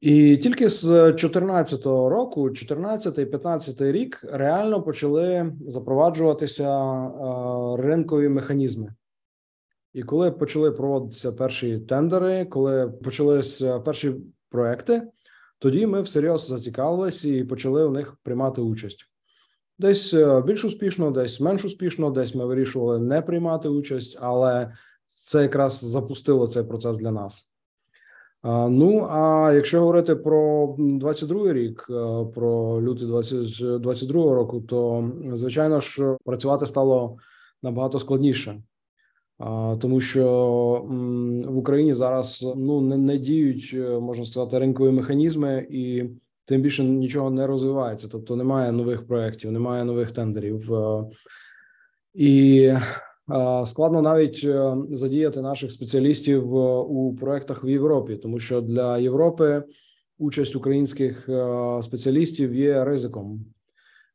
І 0.00 0.36
тільки 0.36 0.68
з 0.68 0.82
2014 0.82 1.86
року, 1.86 2.50
14-15 2.50 3.92
рік, 3.92 4.20
реально 4.32 4.82
почали 4.82 5.52
запроваджуватися 5.66 6.66
ринкові 7.78 8.28
механізми. 8.28 8.94
І 9.92 10.02
коли 10.02 10.30
почали 10.30 10.70
проводитися 10.70 11.32
перші 11.32 11.78
тендери, 11.78 12.44
коли 12.44 12.88
почалися 12.88 13.80
перші 13.80 14.14
проекти, 14.50 15.02
тоді 15.60 15.86
ми 15.86 16.02
всерйоз 16.02 16.46
зацікавилися 16.46 17.28
і 17.28 17.44
почали 17.44 17.84
у 17.84 17.90
них 17.90 18.16
приймати 18.22 18.60
участь. 18.60 19.06
Десь 19.78 20.14
е, 20.14 20.42
більш 20.46 20.64
успішно, 20.64 21.10
десь 21.10 21.40
менш 21.40 21.64
успішно, 21.64 22.10
десь 22.10 22.34
ми 22.34 22.46
вирішували 22.46 22.98
не 22.98 23.22
приймати 23.22 23.68
участь, 23.68 24.18
але 24.20 24.72
це 25.06 25.42
якраз 25.42 25.84
запустило 25.84 26.46
цей 26.46 26.62
процес 26.62 26.98
для 26.98 27.10
нас. 27.10 27.50
Ну 28.44 29.08
а 29.10 29.52
якщо 29.54 29.80
говорити 29.80 30.16
про 30.16 30.74
22 30.78 31.52
рік, 31.52 31.86
про 32.34 32.82
лютий 32.82 33.06
2022 33.06 34.34
року, 34.34 34.60
то 34.60 35.10
звичайно 35.32 35.80
ж 35.80 36.16
працювати 36.24 36.66
стало 36.66 37.16
набагато 37.62 38.00
складніше, 38.00 38.62
тому 39.80 40.00
що 40.00 40.26
в 41.48 41.56
Україні 41.56 41.94
зараз 41.94 42.46
ну 42.56 42.80
не, 42.80 42.96
не 42.96 43.18
діють, 43.18 43.76
можна 44.00 44.24
сказати, 44.24 44.58
ринкові 44.58 44.90
механізми, 44.90 45.66
і 45.70 46.04
тим 46.44 46.62
більше 46.62 46.84
нічого 46.84 47.30
не 47.30 47.46
розвивається. 47.46 48.08
Тобто 48.08 48.36
немає 48.36 48.72
нових 48.72 49.06
проєктів, 49.06 49.52
немає 49.52 49.84
нових 49.84 50.10
тендерів 50.12 50.70
і 52.14 52.72
складно 53.64 54.02
навіть 54.02 54.40
е, 54.44 54.76
задіяти 54.90 55.40
наших 55.40 55.72
спеціалістів 55.72 56.56
е, 56.56 56.78
у 56.78 57.14
проектах 57.14 57.64
в 57.64 57.68
Європі, 57.68 58.16
тому 58.16 58.38
що 58.38 58.60
для 58.60 58.98
Європи 58.98 59.62
участь 60.18 60.56
українських 60.56 61.28
е, 61.28 61.82
спеціалістів 61.82 62.54
є 62.54 62.84
ризиком. 62.84 63.44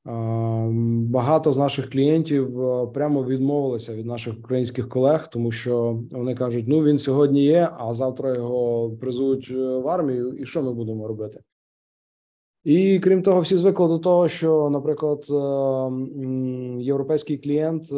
Багато 0.05 1.51
з 1.51 1.57
наших 1.57 1.89
клієнтів 1.89 2.59
прямо 2.93 3.23
відмовилися 3.23 3.95
від 3.95 4.05
наших 4.05 4.39
українських 4.39 4.89
колег, 4.89 5.29
тому 5.29 5.51
що 5.51 6.03
вони 6.11 6.35
кажуть: 6.35 6.65
ну 6.67 6.83
він 6.83 6.99
сьогодні 6.99 7.43
є, 7.43 7.69
а 7.77 7.93
завтра 7.93 8.35
його 8.35 8.89
призуть 8.89 9.51
в 9.51 9.87
армію, 9.87 10.33
і 10.33 10.45
що 10.45 10.63
ми 10.63 10.73
будемо 10.73 11.07
робити? 11.07 11.39
І 12.63 12.99
крім 12.99 13.23
того, 13.23 13.41
всі 13.41 13.57
звикли 13.57 13.87
до 13.87 13.99
того, 13.99 14.27
що, 14.27 14.69
наприклад, 14.69 15.25
європейський 16.79 17.37
клієнт 17.37 17.91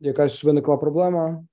якась 0.00 0.44
виникла 0.44 0.76
проблема. 0.76 1.44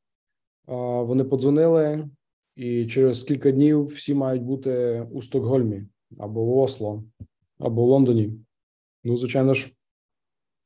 Вони 1.03 1.23
подзвонили, 1.23 2.09
і 2.55 2.85
через 2.85 3.23
кілька 3.23 3.51
днів 3.51 3.85
всі 3.85 4.13
мають 4.13 4.43
бути 4.43 5.05
у 5.11 5.21
Стокгольмі 5.21 5.83
або 6.17 6.45
в 6.45 6.57
Осло, 6.57 7.03
або 7.59 7.85
в 7.85 7.87
Лондоні. 7.87 8.44
Ну, 9.05 9.17
звичайно 9.17 9.53
ж, 9.53 9.71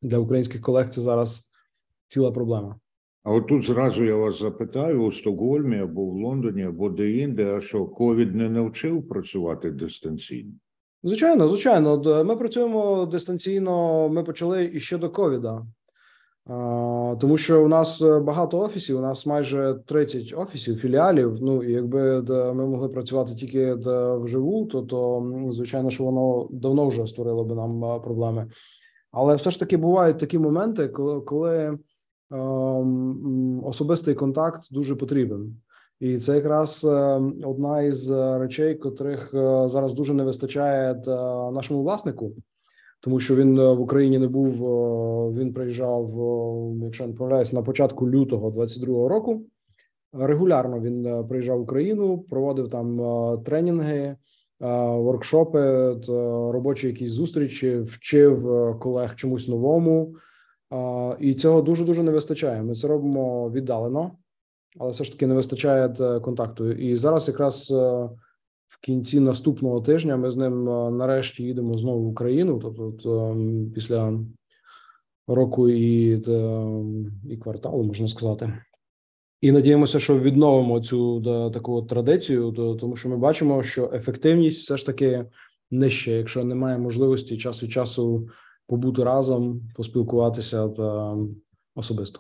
для 0.02 0.18
українських 0.18 0.62
колег 0.62 0.90
це 0.90 1.02
зараз 1.02 1.52
ціла 2.08 2.32
проблема. 2.32 2.80
А 3.24 3.32
от 3.32 3.48
тут 3.48 3.66
зразу 3.66 4.04
я 4.04 4.16
вас 4.16 4.40
запитаю 4.40 5.04
у 5.04 5.12
Стокгольмі 5.12 5.80
або 5.80 6.06
в 6.06 6.14
Лондоні, 6.14 6.64
або 6.64 6.90
де-інде, 6.90 7.56
а 7.56 7.62
що 7.62 7.86
ковід 7.86 8.36
не 8.36 8.50
навчив 8.50 9.08
працювати 9.08 9.72
дистанційно? 9.72 10.52
Звичайно, 11.04 11.48
звичайно. 11.48 12.24
Ми 12.24 12.36
працюємо 12.36 13.06
дистанційно. 13.06 14.10
Ми 14.10 14.24
почали 14.24 14.72
іще 14.74 14.98
до 14.98 15.10
ковіда. 15.10 15.66
Тому 17.20 17.38
що 17.38 17.66
у 17.66 17.68
нас 17.68 18.02
е, 18.02 18.20
багато 18.20 18.60
офісів, 18.60 18.98
у 18.98 19.02
нас 19.02 19.26
майже 19.26 19.80
30 19.86 20.34
офісів, 20.38 20.78
філіалів. 20.78 21.38
Ну 21.42 21.64
і 21.64 21.72
якби 21.72 22.22
ми 22.54 22.66
могли 22.68 22.90
працювати 22.90 23.36
тільки 23.36 23.74
вживу, 24.16 24.66
то 24.66 24.82
то 24.82 25.32
звичайно, 25.52 25.90
що 25.90 26.04
воно 26.04 26.48
давно 26.52 26.88
вже 26.88 27.08
створило 27.08 27.44
би 27.44 27.56
нам 27.56 27.86
е, 27.86 28.00
проблеми. 28.00 28.48
Але 29.12 29.36
все 29.36 29.52
ж 29.52 29.60
таки 29.60 29.78
бувають 29.78 30.18
такі 30.18 30.40
моменти, 30.40 30.88
коли 30.88 31.22
коли 31.22 31.78
ем, 32.32 33.62
особистий 33.64 34.16
контакт 34.16 34.62
дуже 34.72 34.96
потрібен, 34.96 35.62
і 36.00 36.18
це 36.18 36.36
якраз 36.36 36.86
е, 36.86 37.22
одна 37.46 37.82
із 37.82 38.12
речей, 38.12 38.76
котрих 38.76 39.30
зараз 39.66 39.94
дуже 39.94 40.14
не 40.14 40.24
вистачає 40.24 41.04
нашому 41.54 41.84
власнику 41.84 42.32
тому 43.00 43.20
що 43.20 43.36
він 43.36 43.60
е, 43.60 43.74
в 43.74 43.82
Україні 43.82 44.20
не 44.20 44.28
був. 44.28 44.54
Е, 44.54 45.40
він 45.40 45.54
приїжджав, 45.54 46.22
е, 46.22 46.86
якщо 46.86 47.08
не 47.08 47.14
помиляюсь, 47.14 47.54
на 47.54 47.62
початку 47.62 48.10
лютого 48.10 48.50
22-го 48.50 49.10
року. 49.10 49.42
Регулярно 50.14 50.80
він 50.80 51.28
приїжджав 51.28 51.60
в 51.60 51.62
Україну, 51.62 52.18
проводив 52.30 52.70
там 52.70 53.00
тренінги, 53.44 54.16
воркшопи, 54.60 55.94
робочі 56.52 56.88
якісь 56.88 57.12
зустрічі, 57.12 57.80
вчив 57.80 58.48
колег 58.80 59.16
чомусь 59.16 59.48
новому, 59.48 60.16
і 61.20 61.34
цього 61.34 61.62
дуже 61.62 61.86
дуже 61.86 62.04
не 62.04 62.12
вистачає. 62.12 62.64
Ми 62.64 62.76
це 62.76 62.88
робимо 62.88 63.50
віддалено, 63.50 64.12
але 64.80 64.92
все 64.92 65.04
ж 65.04 65.12
таки 65.12 65.28
не 65.28 65.34
вистачає 65.34 65.90
контакту. 66.22 66.72
І 66.72 66.96
зараз 66.96 67.28
якраз 67.28 67.74
кінці 68.82 69.20
наступного 69.20 69.82
тижня 69.82 70.18
ми 70.18 70.32
з 70.32 70.38
ним 70.38 70.70
е, 70.70 70.92
нарешті 70.92 71.44
їдемо 71.44 71.78
знову 71.78 72.04
в 72.04 72.08
Україну. 72.08 72.60
Тобто, 72.60 73.38
після 73.76 74.20
року 75.28 75.70
і 75.70 76.12
і 77.30 77.38
кварталу, 77.38 77.84
можна 77.84 78.08
сказати. 78.08 78.54
І 79.42 79.52
надіємося, 79.52 80.00
що 80.00 80.20
відновимо 80.20 80.80
цю 80.80 81.22
таку 81.52 81.82
традицію, 81.82 82.52
тому 82.80 82.96
що 82.96 83.10
ми 83.10 83.18
бачимо, 83.18 83.64
що 83.64 83.92
ефективність 83.94 84.62
все 84.62 84.78
ж 84.78 84.86
таки 84.86 85.26
нижча, 85.72 86.12
якщо 86.12 86.44
немає 86.44 86.78
можливості 86.78 87.38
час 87.38 87.64
від 87.64 87.72
часу 87.72 88.28
побути 88.68 89.04
разом, 89.04 89.62
поспілкуватися 89.76 90.70
та 90.70 91.18
особисто. 91.76 92.20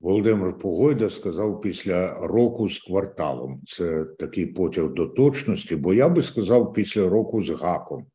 Володимир 0.00 0.58
Погойда 0.58 1.10
сказав 1.10 1.60
після 1.60 2.14
року 2.26 2.68
з 2.68 2.78
кварталом. 2.78 3.60
Це 3.66 4.04
такий 4.04 4.46
потяг 4.46 4.92
до 4.92 5.06
точності, 5.06 5.76
бо 5.76 5.94
я 5.94 6.08
би 6.08 6.22
сказав 6.22 6.72
після 6.72 7.08
року 7.08 7.42
з 7.42 7.50
гаком. 7.50 8.06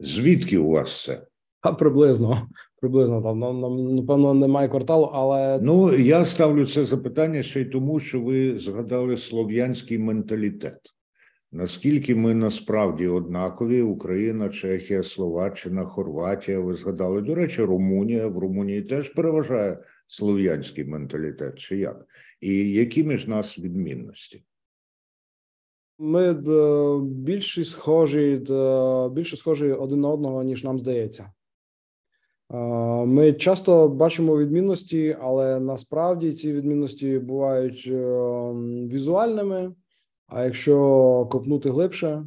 Звідки 0.00 0.58
у 0.58 0.70
вас 0.70 1.04
це? 1.04 1.26
А 1.60 1.72
приблизно, 1.72 2.48
приблизно 2.80 3.22
там 3.22 3.38
напевно 3.94 4.34
немає 4.34 4.68
кварталу, 4.68 5.10
але 5.12 5.58
ну 5.62 5.94
я 5.94 6.24
ставлю 6.24 6.66
це 6.66 6.84
запитання 6.84 7.42
ще 7.42 7.60
й 7.60 7.64
тому, 7.64 8.00
що 8.00 8.20
ви 8.20 8.58
згадали 8.58 9.16
слов'янський 9.16 9.98
менталітет. 9.98 10.78
Наскільки 11.52 12.14
ми 12.14 12.34
насправді 12.34 13.06
однакові: 13.06 13.82
Україна, 13.82 14.48
Чехія, 14.48 15.02
Словаччина, 15.02 15.84
Хорватія, 15.84 16.60
ви 16.60 16.74
згадали, 16.74 17.22
до 17.22 17.34
речі, 17.34 17.62
Румунія 17.62 18.28
в 18.28 18.38
Румунії 18.38 18.82
теж 18.82 19.08
переважає 19.08 19.78
слов'янський 20.06 20.84
менталітет, 20.84 21.58
чи 21.58 21.76
як? 21.76 22.06
І 22.40 22.72
які 22.72 23.04
між 23.04 23.26
нас 23.26 23.58
відмінності? 23.58 24.44
Ми 25.98 26.30
е, 26.30 27.00
більше 27.00 27.64
схожі 27.64 28.44
е, 28.50 29.08
більше 29.08 29.36
схожі 29.36 29.72
один 29.72 30.00
на 30.00 30.08
одного, 30.08 30.42
ніж 30.42 30.64
нам 30.64 30.78
здається. 30.78 31.32
Е, 32.52 32.56
ми 33.06 33.32
часто 33.32 33.88
бачимо 33.88 34.38
відмінності, 34.38 35.16
але 35.20 35.60
насправді 35.60 36.32
ці 36.32 36.52
відмінності 36.52 37.18
бувають 37.18 37.86
візуальними. 38.92 39.74
А 40.26 40.44
якщо 40.44 41.28
копнути 41.30 41.70
глибше, 41.70 42.26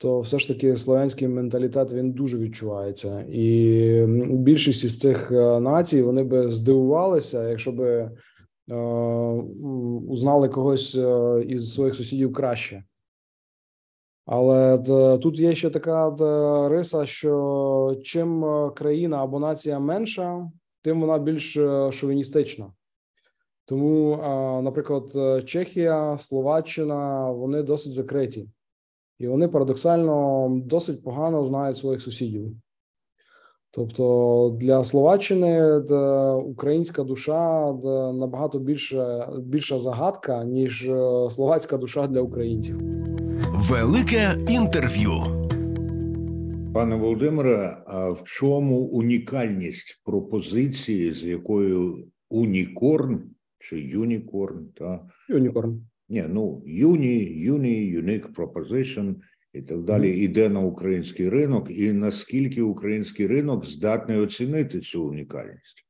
то 0.00 0.20
все 0.20 0.38
ж 0.38 0.48
таки 0.48 0.76
слов'янський 0.76 1.28
менталітет 1.28 1.92
він 1.92 2.12
дуже 2.12 2.38
відчувається, 2.38 3.26
і 3.30 4.04
більшість 4.30 4.84
із 4.84 4.98
цих 4.98 5.32
е, 5.32 5.60
націй 5.60 6.02
вони 6.02 6.22
би 6.22 6.50
здивувалися, 6.50 7.48
якщо 7.48 7.72
би 7.72 8.10
е, 8.70 8.74
узнали 10.08 10.48
когось 10.48 10.94
е, 10.94 11.42
із 11.48 11.74
своїх 11.74 11.94
сусідів 11.94 12.32
краще. 12.32 12.84
Але 14.26 14.78
тут 15.22 15.38
є 15.38 15.54
ще 15.54 15.70
така 15.70 16.16
риса, 16.68 17.06
що 17.06 17.96
чим 18.02 18.44
країна 18.76 19.22
або 19.22 19.38
нація 19.40 19.78
менша, 19.78 20.50
тим 20.82 21.00
вона 21.00 21.18
більш 21.18 21.58
шовіністична. 21.90 22.72
Тому, 23.64 24.16
наприклад, 24.62 25.10
Чехія, 25.44 26.18
Словаччина 26.18 27.30
вони 27.30 27.62
досить 27.62 27.92
закриті 27.92 28.48
і 29.20 29.28
вони 29.28 29.48
парадоксально 29.48 30.48
досить 30.64 31.04
погано 31.04 31.44
знають 31.44 31.76
своїх 31.76 32.02
сусідів. 32.02 32.52
Тобто 33.70 34.56
для 34.60 34.84
Словаччини 34.84 35.76
українська 36.36 37.02
душа 37.02 37.72
набагато 38.12 38.58
більше, 38.58 39.28
більша 39.38 39.78
загадка, 39.78 40.44
ніж 40.44 40.88
е, 40.88 41.30
словацька 41.30 41.76
душа 41.76 42.06
для 42.06 42.20
українців. 42.20 42.76
Велике 43.70 44.38
інтерв'ю. 44.48 45.10
Пане 46.74 46.96
Володимире, 46.96 47.82
а 47.86 48.10
в 48.10 48.22
чому 48.24 48.80
унікальність 48.80 50.02
пропозиції, 50.04 51.12
з 51.12 51.24
якою 51.24 52.04
Унікорн 52.30 53.22
чи 53.58 53.80
Юнікорн 53.80 54.66
та 54.78 55.00
Юнікорн 55.28 55.89
ні, 56.10 56.24
ну 56.28 56.62
юні, 56.66 57.18
юні, 57.24 57.84
юнік 57.84 58.32
пропозишн 58.32 59.10
і 59.52 59.62
так 59.62 59.82
далі 59.82 60.18
іде 60.18 60.48
на 60.48 60.60
український 60.60 61.28
ринок, 61.28 61.70
і 61.70 61.92
наскільки 61.92 62.62
український 62.62 63.26
ринок 63.26 63.66
здатний 63.66 64.18
оцінити 64.18 64.80
цю 64.80 65.04
унікальність? 65.04 65.86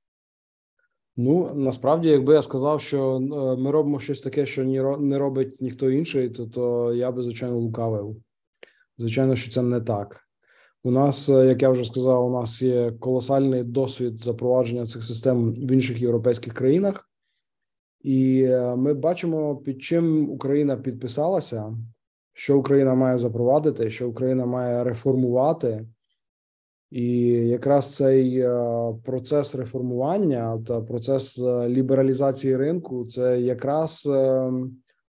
Ну 1.17 1.55
насправді, 1.55 2.09
якби 2.09 2.35
я 2.35 2.43
сказав, 2.43 2.81
що 2.81 3.17
е, 3.17 3.63
ми 3.63 3.71
робимо 3.71 4.01
щось 4.01 4.21
таке, 4.21 4.47
що 4.47 4.65
не 5.01 5.19
робить 5.19 5.61
ніхто 5.61 5.91
інший, 5.91 6.31
то 6.31 6.47
то 6.47 6.95
я 6.95 7.11
би 7.11 7.23
звичайно 7.23 7.59
лукавив. 7.59 8.17
Звичайно, 8.99 9.37
що 9.37 9.51
це 9.51 9.63
не 9.63 9.81
так. 9.81 10.21
У 10.83 10.91
нас, 10.91 11.29
е, 11.29 11.47
як 11.47 11.63
я 11.63 11.71
вже 11.71 11.85
сказав, 11.85 12.27
у 12.27 12.41
нас 12.41 12.63
є 12.63 12.93
колосальний 13.01 13.65
досвід 13.65 14.23
запровадження 14.25 14.87
цих 14.87 15.05
систем 15.05 15.53
в 15.53 15.73
інших 15.73 16.03
європейських 16.03 16.55
країнах. 16.55 17.10
І 18.03 18.49
ми 18.77 18.95
бачимо, 18.95 19.57
під 19.57 19.83
чим 19.83 20.31
Україна 20.31 20.77
підписалася, 20.77 21.77
що 22.33 22.59
Україна 22.59 22.95
має 22.95 23.19
запровадити, 23.19 23.91
що 23.91 24.09
Україна 24.09 24.47
має 24.47 24.85
реформувати. 24.85 25.87
І 26.91 27.17
якраз 27.33 27.97
цей 27.97 28.49
процес 29.05 29.55
реформування 29.55 30.63
та 30.67 30.81
процес 30.81 31.39
лібералізації 31.69 32.57
ринку 32.57 33.05
це 33.05 33.41
якраз 33.41 34.09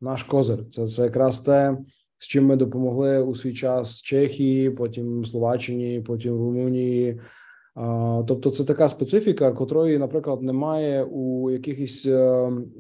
наш 0.01 0.23
козир. 0.23 0.69
Це 0.71 0.87
це 0.87 1.03
якраз 1.03 1.41
те, 1.41 1.79
з 2.19 2.27
чим 2.27 2.47
ми 2.47 2.57
допомогли 2.57 3.23
у 3.23 3.35
свій 3.35 3.53
час 3.53 4.03
Чехії, 4.03 4.71
потім 4.71 5.25
Словаччині, 5.25 6.01
потім 6.07 6.33
Румунії. 6.33 7.21
Тобто, 8.27 8.51
це 8.51 8.65
така 8.65 8.89
специфіка, 8.89 9.53
котрої, 9.53 9.99
наприклад, 9.99 10.43
немає 10.43 11.05
у 11.05 11.51
якихось 11.51 12.07
е, 12.07 12.17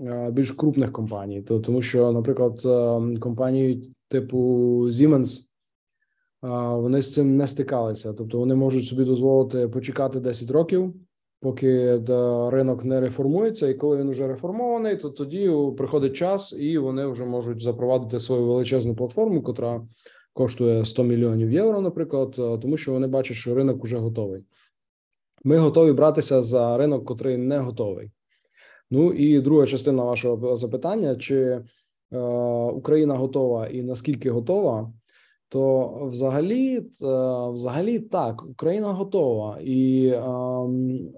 е, 0.00 0.30
більш 0.32 0.52
крупних 0.52 0.92
компаній. 0.92 1.42
тому, 1.42 1.82
що, 1.82 2.12
наприклад, 2.12 2.62
е, 2.64 3.18
компанії 3.18 3.94
типу 4.09 4.38
Siemens, 4.88 5.38
вони 6.76 7.02
з 7.02 7.14
цим 7.14 7.37
не 7.37 7.46
стикалися. 7.46 8.12
Тобто, 8.12 8.38
вони 8.38 8.54
можуть 8.54 8.85
собі 8.85 9.04
дозволити 9.04 9.68
почекати 9.68 10.20
10 10.20 10.50
років 10.50 10.94
поки 11.40 11.96
ринок 12.50 12.85
не 12.85 13.00
реформується, 13.00 13.68
і 13.68 13.74
коли 13.74 13.96
він 13.96 14.11
вже 14.11 14.28
реформований, 14.28 14.96
то 14.96 15.11
тоді 15.11 15.52
приходить 15.78 16.16
час, 16.16 16.54
і 16.59 16.78
вони 16.78 17.06
вже 17.06 17.24
можуть 17.24 17.62
запровадити 17.62 18.20
свою 18.20 18.46
величезну 18.46 18.96
платформу, 18.96 19.42
котра 19.42 19.82
коштує 20.32 20.85
100 20.85 21.04
мільйонів 21.04 21.52
євро, 21.52 21.80
наприклад, 21.80 22.32
тому 22.35 22.76
що 22.76 22.92
вони 22.92 23.06
бачать, 23.06 23.37
що 23.37 23.54
ринок 23.54 23.85
вже 23.85 23.96
готовий. 23.96 24.42
Ми 25.46 25.59
готові 25.59 25.92
братися 25.92 26.42
за 26.42 26.76
ринок, 26.76 27.04
котрий 27.04 27.37
не 27.37 27.59
готовий. 27.59 28.11
Ну 28.90 29.12
і 29.12 29.40
друга 29.40 29.66
частина 29.66 30.04
вашого 30.04 30.56
запитання: 30.56 31.16
чи 31.16 31.37
е, 32.12 32.18
Україна 32.72 33.14
готова 33.14 33.66
і 33.66 33.82
наскільки 33.82 34.30
готова? 34.30 34.92
То 35.48 35.88
взагалі, 36.11 36.80
взагалі 37.52 37.98
так, 37.98 38.44
Україна 38.46 38.92
готова, 38.92 39.59
і 39.62 40.09
ем, 40.09 41.09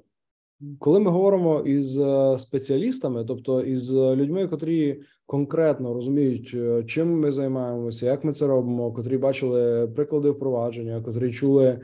коли 0.79 1.01
ми 1.01 1.11
говоримо 1.11 1.61
із 1.61 1.99
е, 1.99 2.38
спеціалістами, 2.38 3.25
тобто 3.25 3.62
із 3.62 3.95
людьми, 3.95 4.49
котрі 4.49 5.01
конкретно 5.27 5.95
розуміють, 5.95 6.53
е, 6.55 6.85
чим 6.85 7.21
ми 7.21 7.33
займаємося, 7.33 8.07
як 8.07 8.25
ми 8.25 8.33
це 8.33 8.47
робимо, 8.47 8.93
котрі 8.93 9.19
бачили 9.19 9.88
приклади 9.88 10.31
впровадження, 10.31 11.03
котрі 11.03 11.33
чули 11.33 11.81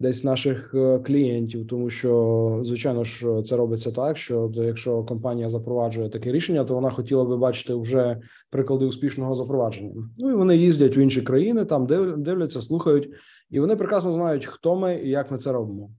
десь 0.00 0.24
наших 0.24 0.74
е, 0.74 0.98
клієнтів, 0.98 1.66
тому 1.66 1.90
що 1.90 2.60
звичайно 2.64 3.04
ж 3.04 3.42
це 3.42 3.56
робиться 3.56 3.92
так, 3.92 4.16
що 4.16 4.50
якщо 4.54 5.04
компанія 5.04 5.48
запроваджує 5.48 6.08
таке 6.08 6.32
рішення, 6.32 6.64
то 6.64 6.74
вона 6.74 6.90
хотіла 6.90 7.24
би 7.24 7.36
бачити 7.36 7.74
вже 7.74 8.20
приклади 8.50 8.84
успішного 8.84 9.34
запровадження. 9.34 9.94
Ну 10.18 10.30
і 10.30 10.34
вони 10.34 10.56
їздять 10.56 10.96
в 10.96 10.98
інші 10.98 11.22
країни, 11.22 11.64
там 11.64 11.86
дивляться, 12.16 12.62
слухають, 12.62 13.10
і 13.50 13.60
вони 13.60 13.76
прекрасно 13.76 14.12
знають, 14.12 14.46
хто 14.46 14.76
ми 14.76 14.94
і 14.94 15.08
як 15.08 15.30
ми 15.30 15.38
це 15.38 15.52
робимо. 15.52 15.90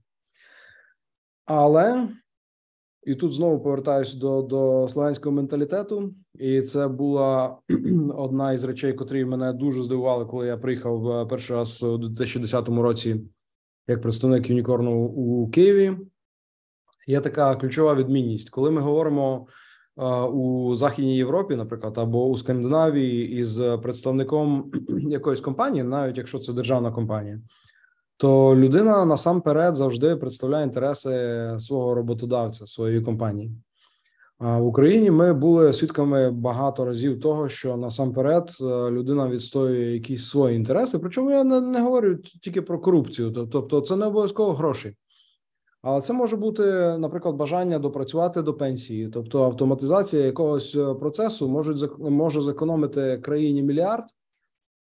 Але 1.44 2.08
і 3.02 3.14
тут 3.14 3.32
знову 3.32 3.60
повертаюся 3.60 4.16
до 4.16 4.42
до 4.42 4.88
словенського 4.88 5.34
менталітету, 5.34 6.14
і 6.34 6.62
це 6.62 6.88
була 6.88 7.58
одна 8.14 8.52
із 8.52 8.64
речей, 8.64 8.92
котрі 8.92 9.24
мене 9.24 9.52
дуже 9.52 9.82
здивували, 9.82 10.24
коли 10.26 10.46
я 10.46 10.56
приїхав 10.56 11.08
е, 11.08 11.26
перший 11.26 11.56
раз 11.56 11.82
у 11.82 11.98
2010 11.98 12.68
році 12.68 13.20
як 13.88 14.02
представник 14.02 14.50
Юнікорну 14.50 15.04
у 15.04 15.50
Києві. 15.50 15.96
Є 17.06 17.20
така 17.20 17.56
ключова 17.56 17.94
відмінність, 17.94 18.50
коли 18.50 18.70
ми 18.70 18.80
говоримо 18.80 19.46
у 20.32 20.74
Західній 20.74 21.16
Європі, 21.16 21.56
наприклад, 21.56 21.98
або 21.98 22.28
у 22.28 22.36
Скандинавії 22.36 23.38
із 23.38 23.60
представником 23.82 24.72
якоїсь 24.88 25.40
компанії, 25.40 25.84
навіть 25.84 26.18
якщо 26.18 26.38
це 26.38 26.52
державна 26.52 26.92
компанія 26.92 27.40
то 28.20 28.56
людина 28.56 29.04
насамперед 29.04 29.76
завжди 29.76 30.16
представляє 30.16 30.64
інтереси 30.64 31.56
свого 31.60 31.94
роботодавця, 31.94 32.66
своєї 32.66 33.00
компанії. 33.00 33.52
В 34.40 34.62
Україні 34.62 35.10
ми 35.10 35.32
були 35.32 35.72
свідками 35.72 36.30
багато 36.30 36.84
разів 36.84 37.20
того, 37.20 37.48
що 37.48 37.76
насамперед 37.76 38.50
е, 38.60 38.64
людина 38.90 39.28
відстоює 39.28 39.92
якісь 39.92 40.28
свої 40.28 40.56
інтереси. 40.56 40.98
Причому 40.98 41.30
я 41.30 41.44
не, 41.44 41.60
не 41.60 41.80
говорю 41.80 42.16
тільки 42.16 42.62
про 42.62 42.78
корупцію, 42.78 43.30
тобто 43.30 43.80
це 43.80 43.96
не 43.96 44.06
обов'язково 44.06 44.52
гроші. 44.52 44.96
Але 45.82 46.00
це 46.00 46.12
може 46.12 46.36
бути, 46.36 46.62
наприклад, 46.98 47.34
бажання 47.34 47.78
допрацювати 47.78 48.42
до 48.42 48.54
пенсії, 48.54 49.08
тобто 49.08 49.44
автоматизація 49.44 50.24
якогось 50.24 50.76
е, 50.76 50.94
процесу 50.94 51.48
може 51.48 51.88
може 51.98 52.40
зекономити 52.40 53.18
країні 53.18 53.62
мільярд, 53.62 54.04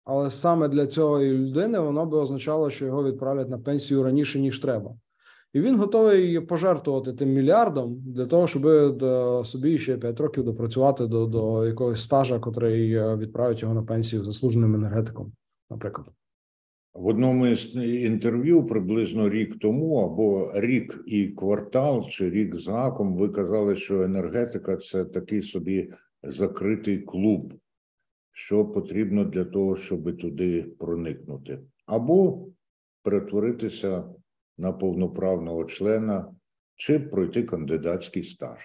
але 0.05 0.31
саме 0.31 0.67
для 0.67 0.87
цієї 0.87 1.33
людини 1.33 1.79
воно 1.79 2.05
би 2.05 2.17
означало, 2.17 2.69
що 2.69 2.85
його 2.85 3.03
відправлять 3.03 3.49
на 3.49 3.57
пенсію 3.57 4.03
раніше 4.03 4.39
ніж 4.39 4.59
треба, 4.59 4.91
і 5.53 5.61
він 5.61 5.75
готовий 5.77 6.39
пожертвувати 6.39 7.13
тим 7.13 7.29
мільярдом 7.29 8.03
для 8.05 8.25
того, 8.25 8.47
щоб 8.47 8.63
собі 9.45 9.79
ще 9.79 9.97
5 9.97 10.19
років 10.19 10.43
допрацювати 10.43 11.07
до 11.07 11.25
до 11.25 11.67
якогось 11.67 12.03
стажа, 12.03 12.39
котрий 12.39 12.93
е, 12.93 13.15
відправить 13.15 13.61
його 13.61 13.73
на 13.73 13.83
пенсію 13.83 14.23
заслуженим 14.23 14.75
енергетиком, 14.75 15.31
наприклад. 15.69 16.07
В 16.93 17.07
одному 17.07 17.47
із 17.47 17.75
інтерв'ю 17.75 18.65
приблизно 18.65 19.29
рік 19.29 19.59
тому, 19.59 19.97
або 19.97 20.51
рік 20.55 21.03
і 21.05 21.27
квартал, 21.27 22.07
чи 22.09 22.29
рік 22.29 22.55
з 22.55 22.67
гаком, 22.67 23.15
ви 23.17 23.29
казали, 23.29 23.75
що 23.75 24.01
енергетика 24.01 24.77
це 24.77 25.05
такий 25.05 25.41
собі 25.41 25.91
закритий 26.23 26.97
клуб 26.97 27.53
що 28.39 28.65
потрібно 28.65 29.25
для 29.25 29.45
того, 29.45 29.75
щоб 29.75 30.17
туди 30.17 30.63
проникнути, 30.79 31.59
або 31.85 32.47
перетворитися 33.03 34.03
на 34.59 34.71
повноправного 34.71 35.65
члена 35.65 36.35
чи 36.75 36.99
пройти 36.99 37.43
кандидатський 37.43 38.23
стаж. 38.23 38.57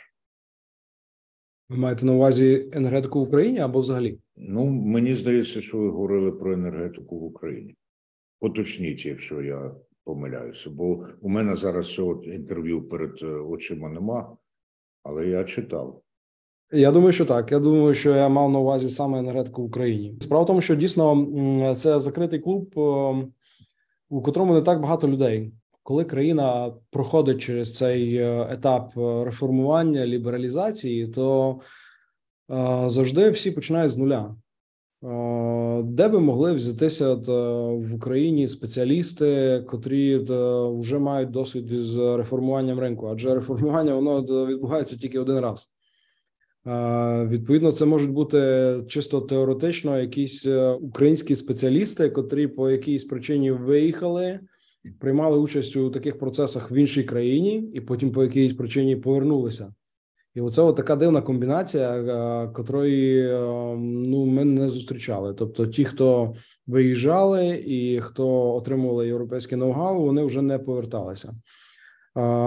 Ви 1.69 1.77
маєте 1.77 2.07
на 2.07 2.13
увазі 2.13 2.71
енергетику 2.73 3.21
в 3.21 3.23
Україні 3.23 3.59
або 3.59 3.81
взагалі? 3.81 4.19
Ну, 4.37 4.67
мені 4.67 5.15
здається, 5.15 5.63
що 5.63 5.79
ви 5.79 5.91
говорили 5.91 6.33
про 6.33 6.53
енергетику 6.53 7.19
в 7.19 7.25
Україні. 7.25 7.77
Поточніть, 8.41 9.07
якщо 9.07 9.43
я 9.43 9.75
помиляюся, 10.05 10.71
бо 10.71 11.07
у 11.21 11.29
мене 11.29 11.57
зараз 11.57 11.95
цього 11.95 12.25
інтерв'ю 12.25 12.89
перед 12.89 13.23
е, 13.23 13.27
очима 13.27 13.89
нема, 13.89 14.37
але 15.03 15.27
я 15.27 15.45
читав. 15.45 16.01
Я 16.73 16.93
думаю, 16.93 17.13
що 17.13 17.25
так. 17.25 17.53
Я 17.53 17.59
думаю, 17.59 17.95
що 17.95 18.11
я 18.11 18.29
мав 18.29 18.51
на 18.51 18.59
увазі 18.59 18.89
саме 18.89 19.19
енергетику 19.19 19.63
в 19.63 19.67
Україні. 19.67 20.17
Справа 20.21 20.45
в 20.45 20.47
тому, 20.47 20.61
що 20.61 20.75
дійсно 20.75 21.75
це 21.77 21.99
закритий 21.99 22.39
клуб, 22.39 22.73
у 24.09 24.23
котрому 24.23 24.55
не 24.55 24.63
так 24.63 24.81
багато 24.81 25.09
людей. 25.09 25.53
Коли 25.85 26.05
країна 26.05 26.73
проходить 26.91 27.43
через 27.43 27.77
цей 27.77 28.17
е, 28.17 28.49
етап 28.51 28.99
е, 28.99 29.25
реформування 29.25 30.07
лібералізації, 30.07 31.09
то 31.09 31.59
е, 32.51 32.85
завжди 32.87 33.31
всі 33.31 33.51
починають 33.51 33.93
з 33.93 33.97
нуля. 33.97 34.37
Де 35.85 36.09
би 36.09 36.21
могли 36.21 36.53
взятися 36.53 37.15
в 37.15 37.95
Україні 37.95 38.49
спеціалісти, 38.49 39.63
котрі 39.71 40.17
вже 40.79 40.99
мають 40.99 41.31
досвід 41.31 41.69
з 41.69 42.17
реформуванням 42.17 42.79
ринку? 42.79 43.07
Адже 43.07 43.35
реформування 43.35 43.95
воно 43.95 44.23
відбувається 44.47 44.97
тільки 44.97 45.19
один 45.19 45.39
раз. 45.39 45.69
Відповідно, 47.29 47.73
це 47.73 47.85
можуть 47.85 48.11
бути 48.11 48.75
чисто 48.89 49.21
теоретично 49.21 50.01
якісь 50.01 50.47
українські 50.81 51.37
спеціалісти, 51.37 52.11
котрі 52.11 52.47
по 52.47 52.71
якійсь 52.71 53.05
причині 53.05 53.51
виїхали, 53.51 54.41
приймали 55.01 55.39
участь 55.39 55.77
у 55.77 55.91
таких 55.91 56.19
процесах 56.19 56.71
в 56.71 56.75
іншій 56.75 57.05
країні, 57.05 57.71
і 57.75 57.81
потім 57.81 58.13
по 58.13 58.23
якійсь 58.23 58.53
причині 58.53 58.97
повернулися. 58.97 59.75
І 60.35 60.41
оце 60.41 60.63
от 60.63 60.77
така 60.77 60.97
дивна 60.97 61.23
комбінація, 61.23 61.91
е, 61.91 62.49
котрої 62.49 63.29
е, 63.29 63.41
ну 63.79 64.27
ми 64.27 64.45
не 64.45 64.69
зустрічали. 64.69 65.35
Тобто, 65.35 65.67
ті, 65.67 65.85
хто 65.85 66.35
виїжджали 66.67 67.65
і 67.67 68.01
хто 68.01 68.55
отримували 68.55 69.07
європейське 69.07 69.57
ноу-гау, 69.57 70.01
вони 70.01 70.25
вже 70.25 70.43
не 70.43 70.59
поверталися. 70.59 71.35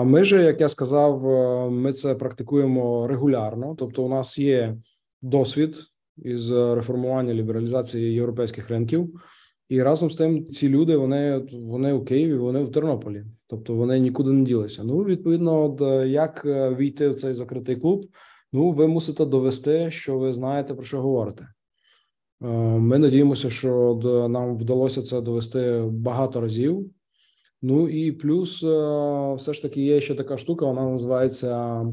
Ми 0.05 0.23
же, 0.23 0.43
як 0.43 0.61
я 0.61 0.69
сказав, 0.69 1.29
е, 1.29 1.69
ми 1.69 1.93
це 1.93 2.15
практикуємо 2.15 3.07
регулярно. 3.07 3.75
Тобто, 3.79 4.03
у 4.03 4.09
нас 4.09 4.39
є 4.39 4.77
досвід 5.21 5.77
із 6.17 6.51
реформування 6.51 7.33
лібералізації 7.33 8.13
європейських 8.13 8.69
ринків, 8.69 9.09
і 9.70 9.84
разом 9.84 10.11
з 10.11 10.15
тим 10.15 10.45
ці 10.45 10.70
люди 10.70 10.97
вони 10.97 11.47
вони 11.53 11.93
у 11.93 12.03
Києві, 12.03 12.38
вони 12.38 12.63
в 12.63 12.72
Тернополі, 12.72 13.24
тобто 13.47 13.76
вони 13.76 13.99
нікуди 13.99 14.32
не 14.32 14.45
ділися. 14.45 14.84
Ну, 14.84 15.03
відповідно, 15.03 15.63
от 15.63 15.82
е, 15.82 16.07
як 16.09 16.45
е, 16.45 16.76
війти 16.76 17.09
в 17.09 17.15
цей 17.15 17.34
закритий 17.34 17.76
клуб, 17.76 18.05
ну 18.53 18.72
ви 18.72 18.88
мусите 18.88 19.26
довести, 19.26 19.91
що 19.91 20.18
ви 20.18 20.34
знаєте 20.34 20.74
про 20.74 20.84
що 20.84 21.01
говорите. 21.01 21.47
Ми 22.39 22.99
надіємося, 22.99 23.49
що 23.49 23.99
нам 24.30 24.57
вдалося 24.57 25.01
це 25.01 25.22
довести 25.22 25.84
багато 25.91 26.41
разів. 26.41 26.91
Ну 27.61 27.89
і 27.89 28.11
плюс, 28.11 28.57
все 29.38 29.53
ж 29.53 29.61
таки, 29.61 29.82
є 29.82 30.01
ще 30.01 30.15
така 30.15 30.38
штука, 30.38 30.65
вона 30.65 30.89
називається 30.89 31.86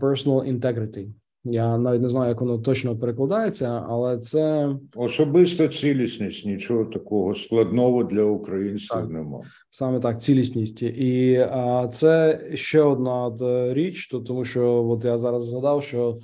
personal 0.00 0.58
integrity. 0.58 1.08
Я 1.44 1.78
навіть 1.78 2.02
не 2.02 2.10
знаю, 2.10 2.28
як 2.28 2.40
воно 2.40 2.58
точно 2.58 2.98
перекладається, 2.98 3.84
але 3.88 4.18
це 4.18 4.74
особиста 4.96 5.68
цілісність. 5.68 6.46
Нічого 6.46 6.84
такого 6.84 7.34
складного 7.34 8.04
для 8.04 8.22
українців 8.22 8.88
так. 8.88 9.08
немає. 9.10 9.44
Саме 9.70 10.00
так, 10.00 10.22
цілісність, 10.22 10.82
і 10.82 11.36
а, 11.50 11.88
це 11.88 12.44
ще 12.54 12.82
одна 12.82 13.32
річ, 13.74 14.08
то 14.08 14.20
тому 14.20 14.44
що 14.44 14.88
от 14.88 15.04
я 15.04 15.18
зараз 15.18 15.48
згадав, 15.48 15.82
що 15.82 16.18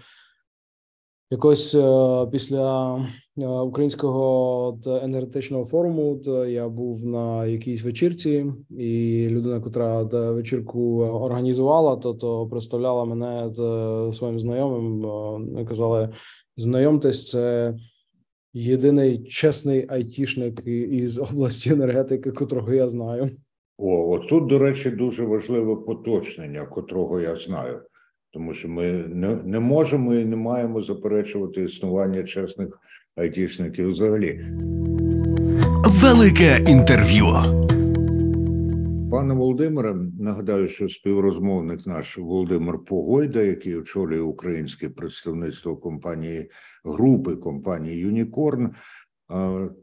якось 1.30 1.74
а, 1.74 2.26
після 2.32 2.98
українського 3.36 4.78
енергетичного 4.86 5.64
форуму 5.64 6.20
я 6.48 6.68
був 6.68 7.06
на 7.06 7.46
якійсь 7.46 7.82
вечірці, 7.82 8.52
і 8.78 9.26
людина, 9.30 9.60
котра 9.60 10.02
вечірку 10.02 11.04
організувала, 11.04 11.96
то 11.96 12.14
то 12.14 12.46
представляла 12.46 13.04
мене 13.04 13.54
своїм 14.12 14.40
знайомим. 14.40 15.66
Казали, 15.66 16.08
знайомтесь, 16.56 17.30
це 17.30 17.74
єдиний 18.52 19.24
чесний 19.24 19.86
айтішник 19.88 20.62
із 20.66 21.18
області 21.18 21.70
енергетики, 21.72 22.32
котрого 22.32 22.72
я 22.72 22.88
знаю. 22.88 23.30
О, 23.78 24.14
от 24.14 24.28
тут, 24.28 24.46
до 24.46 24.58
речі, 24.58 24.90
дуже 24.90 25.24
важливе 25.24 25.76
поточнення, 25.76 26.66
котрого 26.66 27.20
я 27.20 27.36
знаю, 27.36 27.80
тому 28.32 28.52
що 28.52 28.68
ми 28.68 28.92
не, 28.92 29.34
не 29.34 29.60
можемо 29.60 30.14
і 30.14 30.24
не 30.24 30.36
маємо 30.36 30.82
заперечувати 30.82 31.62
існування 31.62 32.22
чесних 32.22 32.80
айтішників 33.16 33.88
взагалі. 33.88 34.40
Велике 35.84 36.64
інтерв'ю. 36.68 37.24
Пане 39.10 39.34
Володимире, 39.34 39.96
нагадаю, 40.20 40.68
що 40.68 40.88
співрозмовник 40.88 41.86
наш 41.86 42.18
Володимир 42.18 42.78
Погойда, 42.84 43.42
який 43.42 43.76
очолює 43.76 44.20
українське 44.20 44.88
представництво 44.88 45.76
компанії 45.76 46.50
групи 46.84 47.36
компанії 47.36 47.98
Юнікорн. 47.98 48.74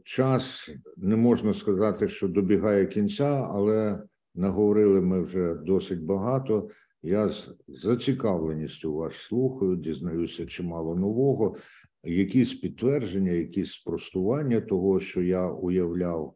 Час 0.04 0.70
не 0.96 1.16
можна 1.16 1.54
сказати, 1.54 2.08
що 2.08 2.28
добігає 2.28 2.86
кінця, 2.86 3.48
але 3.52 4.02
наговорили 4.34 5.00
ми 5.00 5.22
вже 5.22 5.54
досить 5.54 6.04
багато. 6.04 6.68
Я 7.02 7.28
з 7.28 7.54
зацікавленістю 7.68 8.94
вас 8.94 9.14
слухаю, 9.14 9.76
дізнаюся 9.76 10.46
чимало 10.46 10.94
нового, 10.94 11.56
якісь 12.04 12.54
підтвердження, 12.54 13.32
якісь 13.32 13.72
спростування 13.72 14.60
того, 14.60 15.00
що 15.00 15.22
я 15.22 15.48
уявляв, 15.48 16.34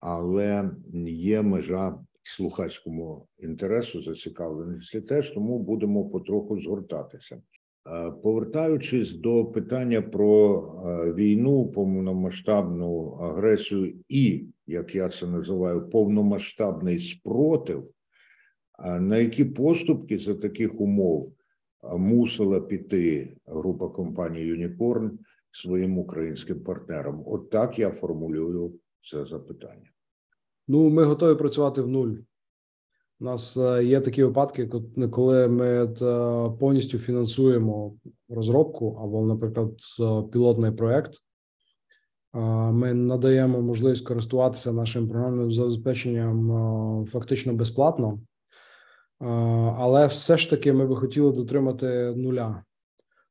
але 0.00 0.70
є 1.06 1.42
межа 1.42 1.98
слухацькому 2.22 3.28
інтересу, 3.38 4.02
зацікавленості 4.02 5.00
теж, 5.00 5.30
тому 5.30 5.58
будемо 5.58 6.08
потроху 6.08 6.60
згортатися. 6.60 7.42
Е, 7.88 8.10
повертаючись 8.22 9.12
до 9.12 9.44
питання 9.44 10.02
про 10.02 10.62
е, 10.86 11.12
війну, 11.12 11.66
повномасштабну 11.66 13.18
агресію 13.20 13.94
і, 14.08 14.44
як 14.66 14.94
я 14.94 15.08
це 15.08 15.26
називаю, 15.26 15.90
повномасштабний 15.90 17.00
спротив, 17.00 17.90
е, 18.84 19.00
на 19.00 19.18
які 19.18 19.44
поступки 19.44 20.18
за 20.18 20.34
таких 20.34 20.80
умов 20.80 21.32
мусила 21.82 22.60
піти 22.60 23.36
група 23.46 23.88
компанії 23.88 24.46
Юнікорн 24.46 25.18
своїм 25.50 25.98
українським 25.98 26.60
партнерам? 26.60 27.22
От 27.26 27.50
так 27.50 27.78
я 27.78 27.90
формулюю 27.90 28.74
це 29.10 29.24
запитання. 29.24 29.90
Ну, 30.68 30.90
ми 30.90 31.04
готові 31.04 31.38
працювати 31.38 31.82
в 31.82 31.88
нуль. 31.88 32.14
У 33.20 33.24
нас 33.24 33.56
е, 33.56 33.84
є 33.84 34.00
такі 34.00 34.24
випадки, 34.24 34.70
коли 35.10 35.48
ми 35.48 35.66
е, 35.66 35.88
повністю 36.60 36.98
фінансуємо 36.98 37.94
розробку 38.28 38.98
або, 39.02 39.26
наприклад, 39.26 39.70
е, 40.00 40.22
пілотний 40.32 40.72
проект. 40.72 41.14
Ми 42.72 42.94
надаємо 42.94 43.62
можливість 43.62 44.06
користуватися 44.06 44.72
нашим 44.72 45.08
програмним 45.08 45.52
забезпеченням 45.52 47.06
фактично 47.12 47.54
безплатно, 47.54 48.20
але 49.78 50.06
все 50.06 50.36
ж 50.36 50.50
таки 50.50 50.72
ми 50.72 50.86
би 50.86 50.96
хотіли 50.96 51.32
дотримати 51.32 52.14
нуля, 52.16 52.64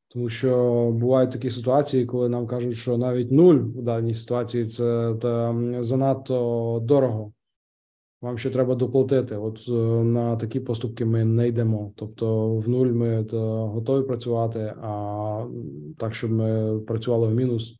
тому 0.08 0.30
що 0.30 0.92
бувають 0.92 1.32
такі 1.32 1.50
ситуації, 1.50 2.06
коли 2.06 2.30
нам 2.30 2.48
кажуть, 2.48 2.76
що 2.78 2.98
навіть 2.98 3.32
нуль 3.32 3.60
у 3.76 3.82
даній 3.82 4.14
ситуації 4.14 4.66
це 4.66 5.16
занадто 5.82 6.80
дорого 6.84 7.32
вам 8.22 8.38
ще 8.38 8.50
треба 8.50 8.76
доплатити. 8.76 9.36
От 9.36 9.66
е, 9.68 9.72
на 10.04 10.36
такі 10.36 10.60
поступки 10.60 11.06
ми 11.06 11.26
не 11.26 11.48
йдемо. 11.48 11.94
Тобто, 11.96 12.56
в 12.56 12.70
нуль 12.70 12.88
ми 12.88 13.08
е, 13.08 13.26
готові 13.68 14.08
працювати, 14.08 14.74
а 14.82 15.46
так, 15.98 16.16
щоб 16.16 16.32
ми 16.32 16.80
працювали 16.80 17.28
в 17.28 17.36
мінус, 17.36 17.80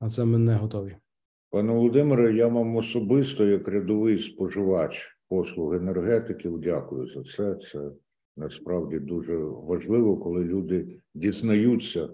а 0.00 0.08
це 0.08 0.24
ми 0.24 0.38
не 0.38 0.56
готові. 0.56 0.96
Пане 1.50 1.72
Володимире, 1.72 2.34
я 2.34 2.46
вам 2.46 2.76
особисто, 2.76 3.46
як 3.46 3.68
рядовий 3.68 4.18
споживач 4.18 5.13
послуг 5.34 5.74
енергетиків, 5.74 6.60
дякую 6.60 7.06
за 7.06 7.22
це. 7.22 7.58
Це 7.72 7.90
насправді 8.36 8.98
дуже 8.98 9.36
важливо, 9.36 10.16
коли 10.16 10.44
люди 10.44 11.00
дізнаються 11.14 12.08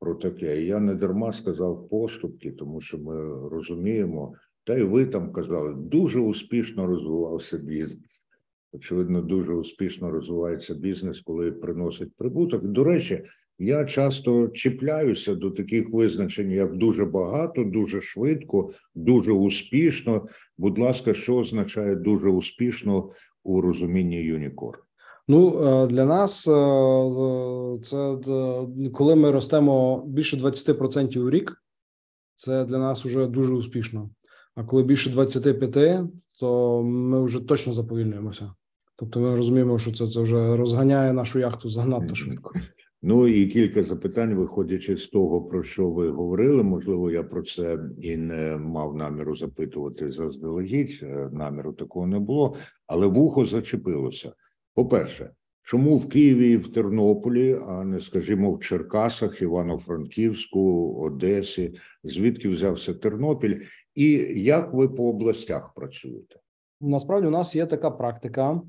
про 0.00 0.14
таке. 0.14 0.62
Я 0.62 0.80
не 0.80 0.94
дарма 0.94 1.32
сказав 1.32 1.88
поступки, 1.88 2.52
тому 2.52 2.80
що 2.80 2.98
ми 2.98 3.48
розуміємо. 3.48 4.34
Та 4.64 4.76
й 4.76 4.82
ви 4.82 5.06
там 5.06 5.32
казали, 5.32 5.74
дуже 5.74 6.20
успішно 6.20 6.86
розвивався 6.86 7.58
бізнес. 7.58 8.26
Очевидно, 8.72 9.22
дуже 9.22 9.54
успішно 9.54 10.10
розвивається 10.10 10.74
бізнес, 10.74 11.20
коли 11.20 11.52
приносить 11.52 12.16
прибуток. 12.16 12.64
До 12.64 12.84
речі, 12.84 13.22
я 13.58 13.84
часто 13.84 14.48
чіпляюся 14.48 15.34
до 15.34 15.50
таких 15.50 15.90
визначень, 15.90 16.50
як 16.50 16.76
дуже 16.76 17.04
багато, 17.04 17.64
дуже 17.64 18.00
швидко, 18.00 18.70
дуже 18.94 19.32
успішно. 19.32 20.26
Будь 20.58 20.78
ласка, 20.78 21.14
що 21.14 21.36
означає 21.36 21.96
дуже 21.96 22.28
успішно 22.28 23.10
у 23.44 23.60
розумінні 23.60 24.16
Юнікор? 24.16 24.84
Ну 25.28 25.64
е, 25.64 25.86
для 25.86 26.04
нас 26.04 26.48
е, 26.48 26.52
це 27.82 28.16
коли 28.92 29.14
ми 29.14 29.30
ростемо 29.30 30.04
більше 30.06 30.36
20% 30.36 31.18
у 31.18 31.30
рік. 31.30 31.62
Це 32.34 32.64
для 32.64 32.78
нас 32.78 33.04
вже 33.04 33.26
дуже 33.26 33.52
успішно. 33.52 34.10
А 34.54 34.64
коли 34.64 34.82
більше 34.82 35.10
25, 35.10 36.00
то 36.40 36.82
ми 36.82 37.24
вже 37.24 37.40
точно 37.40 37.72
заповільнюємося. 37.72 38.52
Тобто, 38.96 39.20
ми 39.20 39.36
розуміємо, 39.36 39.78
що 39.78 39.92
це 39.92 40.06
це 40.06 40.20
вже 40.20 40.56
розганяє 40.56 41.12
нашу 41.12 41.38
яхту 41.38 41.68
занадто 41.68 42.14
швидко. 42.14 42.52
Ну 43.02 43.28
і 43.28 43.46
кілька 43.46 43.82
запитань, 43.82 44.34
виходячи 44.34 44.96
з 44.96 45.06
того, 45.06 45.42
про 45.42 45.62
що 45.62 45.90
ви 45.90 46.10
говорили. 46.10 46.62
Можливо, 46.62 47.10
я 47.10 47.22
про 47.22 47.42
це 47.42 47.78
і 48.02 48.16
не 48.16 48.56
мав 48.56 48.96
наміру 48.96 49.36
запитувати 49.36 50.12
заздалегідь. 50.12 50.98
Е, 51.02 51.28
наміру 51.32 51.72
такого 51.72 52.06
не 52.06 52.18
було, 52.18 52.56
але 52.86 53.06
вухо 53.06 53.46
зачепилося. 53.46 54.32
По 54.74 54.86
перше, 54.86 55.30
Чому 55.64 55.96
в 55.96 56.08
Києві 56.08 56.50
і 56.50 56.56
в 56.56 56.72
Тернополі, 56.72 57.60
а 57.68 57.84
не 57.84 58.00
скажімо, 58.00 58.52
в 58.52 58.60
Черкасах, 58.60 59.42
Івано-Франківську, 59.42 60.94
Одесі, 61.00 61.74
звідки 62.04 62.48
взявся 62.48 62.94
Тернопіль, 62.94 63.60
і 63.94 64.10
як 64.36 64.74
ви 64.74 64.88
по 64.88 65.08
областях 65.08 65.74
працюєте? 65.74 66.36
Насправді 66.80 67.26
у 67.26 67.30
нас 67.30 67.56
є 67.56 67.66
така 67.66 67.90
практика. 67.90 68.60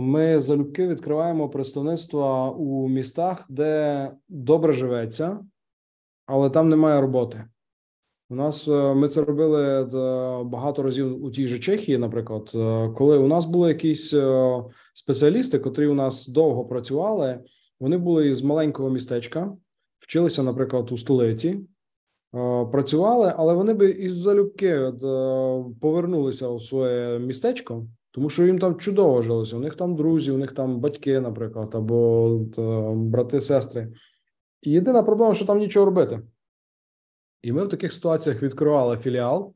Ми 0.00 0.40
залюбки 0.40 0.86
відкриваємо 0.86 1.48
представництва 1.48 2.50
у 2.50 2.88
містах, 2.88 3.46
де 3.48 4.10
добре 4.28 4.72
живеться, 4.72 5.40
але 6.26 6.50
там 6.50 6.68
немає 6.68 7.00
роботи. 7.00 7.44
У 8.32 8.34
нас 8.34 8.68
е, 8.68 8.94
ми 8.94 9.08
це 9.08 9.24
робили 9.24 9.82
е, 9.82 9.86
багато 10.44 10.82
разів 10.82 11.24
у 11.24 11.30
тій 11.30 11.46
же 11.46 11.58
Чехії, 11.58 11.98
наприклад, 11.98 12.52
е, 12.54 12.90
коли 12.96 13.18
у 13.18 13.26
нас 13.26 13.44
були 13.44 13.68
якісь 13.68 14.14
спеціалісти, 14.94 15.58
котрі 15.58 15.86
у 15.86 15.94
нас 15.94 16.28
довго 16.28 16.64
працювали. 16.64 17.40
Вони 17.80 17.98
були 17.98 18.28
із 18.28 18.42
маленького 18.42 18.90
містечка, 18.90 19.52
вчилися, 19.98 20.42
наприклад, 20.42 20.92
у 20.92 20.98
столиці, 20.98 21.60
працювали, 22.72 23.34
але 23.36 23.54
вони 23.54 23.74
би 23.74 23.90
із 23.90 24.16
залюбки 24.16 24.92
повернулися 25.80 26.48
у 26.48 26.60
своє 26.60 27.18
містечко, 27.18 27.86
тому 28.12 28.30
що 28.30 28.46
їм 28.46 28.58
там 28.58 28.76
чудово 28.76 29.22
жилося. 29.22 29.56
У 29.56 29.60
них 29.60 29.74
там 29.74 29.96
друзі, 29.96 30.30
у 30.30 30.38
них 30.38 30.52
там 30.52 30.80
батьки, 30.80 31.20
наприклад, 31.20 31.74
або 31.74 32.38
брати, 32.94 33.40
сестри. 33.40 33.92
І 34.62 34.70
єдина 34.70 35.02
проблема, 35.02 35.34
що 35.34 35.44
там 35.44 35.58
нічого 35.58 35.86
робити. 35.86 36.22
І 37.42 37.52
ми 37.52 37.64
в 37.64 37.68
таких 37.68 37.92
ситуаціях 37.92 38.42
відкривали 38.42 38.98
філіал. 38.98 39.54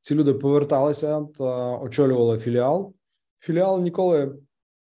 Ці 0.00 0.14
люди 0.14 0.34
поверталися 0.34 1.26
та 1.38 1.78
очолювали 1.78 2.38
філіал. 2.38 2.94
Філіал 3.40 3.82
ніколи 3.82 4.38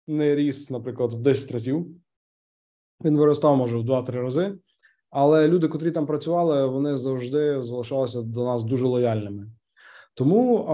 не 0.06 0.34
ріс, 0.34 0.70
наприклад, 0.70 1.14
в 1.14 1.18
10 1.18 1.52
разів. 1.52 1.86
Він 3.04 3.18
виростав, 3.18 3.56
може, 3.56 3.76
в 3.76 3.84
2-3 3.84 4.10
рази. 4.10 4.58
Але 5.10 5.48
люди, 5.48 5.68
котрі 5.68 5.90
там 5.90 6.06
працювали, 6.06 6.66
вони 6.66 6.96
завжди 6.96 7.62
залишалися 7.62 8.22
до 8.22 8.44
нас 8.44 8.64
дуже 8.64 8.86
лояльними. 8.86 9.46
Тому 10.16 10.64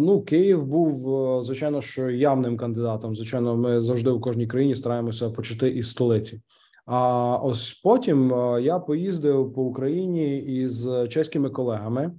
ну, 0.00 0.22
Київ 0.22 0.66
був 0.66 1.42
звичайно 1.42 1.80
що 1.80 2.10
явним 2.10 2.56
кандидатом. 2.56 3.16
Звичайно, 3.16 3.56
ми 3.56 3.80
завжди 3.80 4.10
у 4.10 4.20
кожній 4.20 4.46
країні 4.46 4.74
стараємося 4.74 5.30
почати 5.30 5.68
із 5.68 5.90
столиці. 5.90 6.42
А 6.86 7.36
ось 7.36 7.72
потім 7.84 8.34
я 8.60 8.78
поїздив 8.78 9.52
по 9.54 9.62
Україні 9.62 10.38
із 10.38 10.88
чеськими 11.08 11.50
колегами 11.50 12.12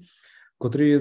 котрі 0.64 0.98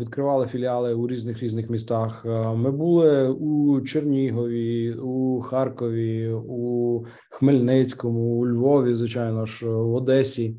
відкривали 0.00 0.46
філіали 0.46 0.94
у 0.94 1.08
різних 1.08 1.42
різних 1.42 1.70
містах. 1.70 2.26
Е, 2.26 2.54
ми 2.54 2.70
були 2.70 3.28
у 3.28 3.80
Чернігові, 3.80 4.94
у 4.94 5.40
Харкові, 5.40 6.32
у 6.32 7.04
Хмельницькому, 7.30 8.20
у 8.20 8.46
Львові, 8.46 8.94
звичайно 8.94 9.46
ж, 9.46 9.68
в 9.68 9.94
Одесі. 9.94 10.56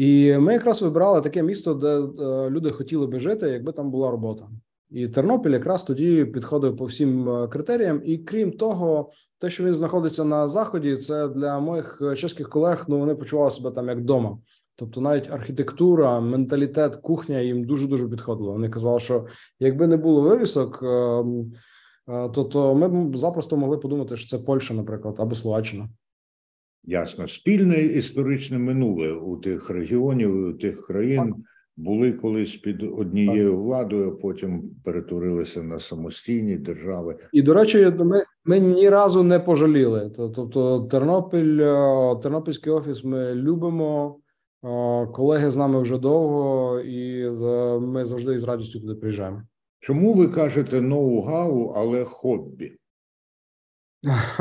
І 0.00 0.38
ми 0.38 0.52
якраз 0.52 0.82
вибирали 0.82 1.20
таке 1.20 1.42
місто, 1.42 1.74
де 1.74 1.88
е, 1.88 2.50
люди 2.50 2.70
хотіли 2.70 3.06
би 3.06 3.18
жити, 3.18 3.48
якби 3.48 3.72
там 3.72 3.90
була 3.90 4.10
робота. 4.10 4.48
І 4.90 5.08
Тернопіль 5.08 5.50
якраз 5.50 5.84
тоді 5.84 6.24
підходив 6.24 6.76
по 6.76 6.84
всім 6.84 7.28
е, 7.28 7.48
критеріям. 7.48 8.02
І 8.04 8.18
крім 8.18 8.52
того, 8.52 9.10
те, 9.38 9.50
що 9.50 9.64
він 9.64 9.74
знаходиться 9.74 10.24
на 10.24 10.48
заході, 10.48 10.96
це 10.96 11.28
для 11.28 11.58
моїх 11.58 12.02
чеських 12.16 12.48
колег. 12.48 12.84
Ну 12.88 12.98
вони 12.98 13.14
почували 13.14 13.50
себе 13.50 13.70
там 13.70 13.88
як 13.88 13.98
вдома. 13.98 14.38
Тобто, 14.76 15.00
навіть 15.00 15.30
архітектура, 15.30 16.20
менталітет, 16.20 16.96
кухня 16.96 17.40
їм 17.40 17.64
дуже 17.64 17.88
дуже 17.88 18.08
підходило. 18.08 18.52
Вони 18.52 18.68
казали, 18.68 19.00
що 19.00 19.26
якби 19.58 19.86
не 19.86 19.96
було 19.96 20.20
вивісок, 20.20 20.82
ем, 20.82 21.42
е, 22.08 22.28
то 22.28 22.44
то 22.44 22.74
ми 22.74 22.88
б 22.88 23.16
запросто 23.16 23.56
могли 23.56 23.78
подумати, 23.78 24.16
що 24.16 24.38
це 24.38 24.44
Польща, 24.44 24.74
наприклад, 24.74 25.14
або 25.18 25.34
Словаччина. 25.34 25.88
Ясно, 26.84 27.28
спільне 27.28 27.82
історичне 27.82 28.58
минуле 28.58 29.12
у 29.12 29.36
тих 29.36 29.70
регіонів, 29.70 30.46
у 30.46 30.52
тих 30.52 30.86
країн 30.86 31.34
були 31.76 32.12
колись 32.12 32.56
під 32.56 32.82
однією 32.82 33.62
владою, 33.62 34.10
а 34.10 34.22
потім 34.22 34.70
перетворилися 34.84 35.62
на 35.62 35.78
самостійні 35.78 36.56
держави. 36.56 37.16
І 37.32 37.42
до 37.42 37.54
речі, 37.54 37.92
ми 37.98 38.24
ми 38.44 38.60
ні 38.60 38.88
разу 38.88 39.22
не 39.22 39.40
пожаліли. 39.40 40.12
Тобто, 40.16 40.80
Тернопіль, 40.80 41.60
е, 41.60 42.16
Тернопільський 42.22 42.72
офіс, 42.72 43.04
ми 43.04 43.34
любимо. 43.34 44.20
Колеги 45.12 45.50
з 45.50 45.56
нами 45.56 45.82
вже 45.82 45.98
довго, 45.98 46.80
і 46.80 47.26
е, 47.26 47.78
ми 47.78 48.04
завжди 48.04 48.38
з 48.38 48.44
радістю 48.44 48.80
туди 48.80 48.94
приїжджаємо. 48.94 49.42
Чому 49.78 50.14
ви 50.14 50.28
кажете 50.28 50.80
ноу-гау, 50.80 51.72
але 51.76 52.04
хобі? 52.04 52.76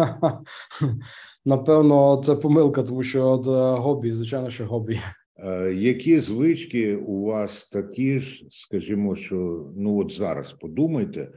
Напевно, 1.50 2.22
це 2.26 2.36
помилка, 2.36 2.84
тому 2.84 3.04
що 3.04 3.28
от 3.28 3.48
е, 3.48 3.82
хобі, 3.82 4.12
звичайно, 4.12 4.50
що 4.50 4.68
хобі. 4.68 5.00
Е, 5.38 5.74
які 5.74 6.20
звички 6.20 6.96
у 6.96 7.26
вас 7.26 7.70
такі 7.70 8.20
ж, 8.20 8.46
скажімо, 8.50 9.16
що 9.16 9.68
ну 9.78 9.98
от 9.98 10.12
зараз 10.12 10.54
подумайте, 10.54 11.32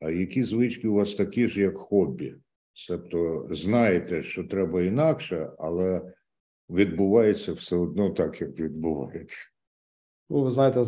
а 0.00 0.10
які 0.10 0.42
звички 0.42 0.88
у 0.88 0.94
вас 0.94 1.14
такі 1.14 1.46
ж, 1.46 1.60
як 1.60 1.78
хобі? 1.78 2.34
Тобто 2.88 3.48
знаєте, 3.50 4.22
що 4.22 4.44
треба 4.44 4.82
інакше, 4.82 5.50
але 5.58 6.02
відбувається 6.70 7.52
все 7.52 7.76
одно 7.76 8.10
так, 8.10 8.40
як 8.40 8.60
відбувається. 8.60 9.48
Ну, 10.30 10.42
ви 10.42 10.50
знаєте, 10.50 10.84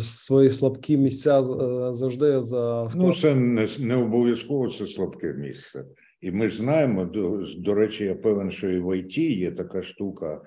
свої 0.00 0.50
слабкі 0.50 0.96
місця 0.96 1.40
е, 1.40 1.94
завжди 1.94 2.42
за 2.42 2.88
ну 2.96 3.14
це 3.14 3.34
не, 3.34 3.66
не 3.78 3.96
обов'язково 3.96 4.70
це 4.70 4.86
слабке 4.86 5.32
місце, 5.32 5.84
і 6.20 6.30
ми 6.30 6.48
ж 6.48 6.56
знаємо. 6.56 7.04
До, 7.04 7.44
до 7.58 7.74
речі, 7.74 8.04
я 8.04 8.14
певен, 8.14 8.50
що 8.50 8.70
і 8.70 8.80
в 8.80 8.98
ІТ 8.98 9.18
є 9.18 9.52
така 9.52 9.82
штука, 9.82 10.42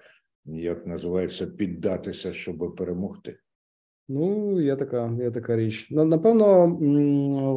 як 0.46 0.88
називається 0.88 1.48
піддатися, 1.48 2.34
щоб 2.34 2.76
перемогти. 2.76 3.38
Ну, 4.10 4.62
є 4.62 4.76
така, 4.76 5.18
є 5.20 5.32
така 5.32 5.56
річ. 5.56 5.88
Напевно, 5.92 6.78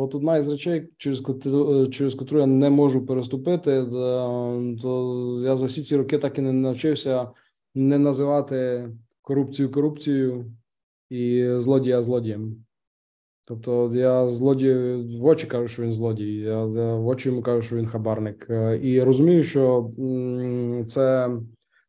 от 0.03 0.15
одна 0.15 0.39
із 0.39 0.49
речей, 0.49 0.89
через 0.97 1.21
котру, 1.21 1.89
через 1.89 2.15
котру 2.15 2.39
я 2.41 2.47
не 2.47 2.71
можу 2.71 3.07
переступити, 3.07 3.87
то 4.83 5.41
я 5.45 5.57
за 5.57 5.67
всі 5.67 5.83
ці 5.83 5.97
роки 5.97 6.19
так 6.19 6.39
і 6.39 6.43
не 6.43 6.53
навчився 6.53 7.29
не 7.75 7.99
називати 7.99 8.89
корупцію 9.23 9.71
корупцією 9.71 10.53
і 11.11 11.51
злодія 11.59 12.03
злодієм. 12.03 12.64
Тобто 13.45 13.91
я 13.95 14.29
злодію 14.29 15.07
в 15.21 15.27
очі 15.27 15.47
кажу, 15.47 15.69
що 15.69 15.83
він 15.83 15.93
злодій, 15.93 16.35
я 16.37 16.65
в 16.65 17.07
очі 17.07 17.29
йому 17.29 17.43
кажу, 17.43 17.63
що 17.63 17.77
він 17.77 17.87
хабарник. 17.87 18.47
І 18.83 19.03
розумію, 19.03 19.43
що 19.43 19.91
це 20.87 21.31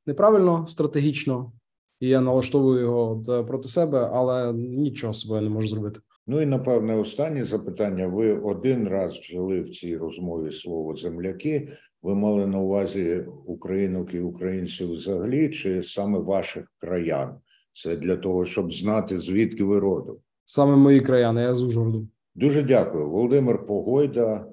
неправильно 0.05 0.67
стратегічно 0.67 1.51
і 1.99 2.07
я 2.07 2.21
налаштовую 2.21 2.81
його 2.81 3.23
е, 3.29 3.43
проти 3.43 3.67
себе, 3.67 4.09
але 4.13 4.53
нічого 4.53 5.13
з 5.13 5.19
собою 5.19 5.41
не 5.41 5.49
можу 5.49 5.67
зробити. 5.67 5.99
Ну 6.27 6.41
і 6.41 6.45
напевне 6.45 6.95
останнє 6.95 7.43
запитання. 7.43 8.07
Ви 8.07 8.33
один 8.33 8.87
раз 8.87 9.17
вжили 9.17 9.61
в 9.61 9.69
цій 9.69 9.97
розмові 9.97 10.51
слово 10.51 10.95
земляки. 10.95 11.69
Ви 12.01 12.15
мали 12.15 12.47
на 12.47 12.59
увазі 12.59 13.25
українок 13.45 14.13
і 14.13 14.19
українців 14.19 14.91
взагалі, 14.91 15.49
чи 15.49 15.83
саме 15.83 16.19
ваших 16.19 16.71
краян? 16.77 17.35
Це 17.73 17.95
для 17.95 18.17
того, 18.17 18.45
щоб 18.45 18.73
знати 18.73 19.19
звідки 19.19 19.63
ви 19.63 19.79
родом? 19.79 20.17
Саме 20.45 20.75
мої 20.75 21.01
краяни. 21.01 21.41
Я 21.41 21.53
з 21.53 21.63
Ужгороду. 21.63 22.07
Дуже 22.35 22.63
дякую, 22.63 23.09
Володимир 23.09 23.65
Погойда, 23.65 24.45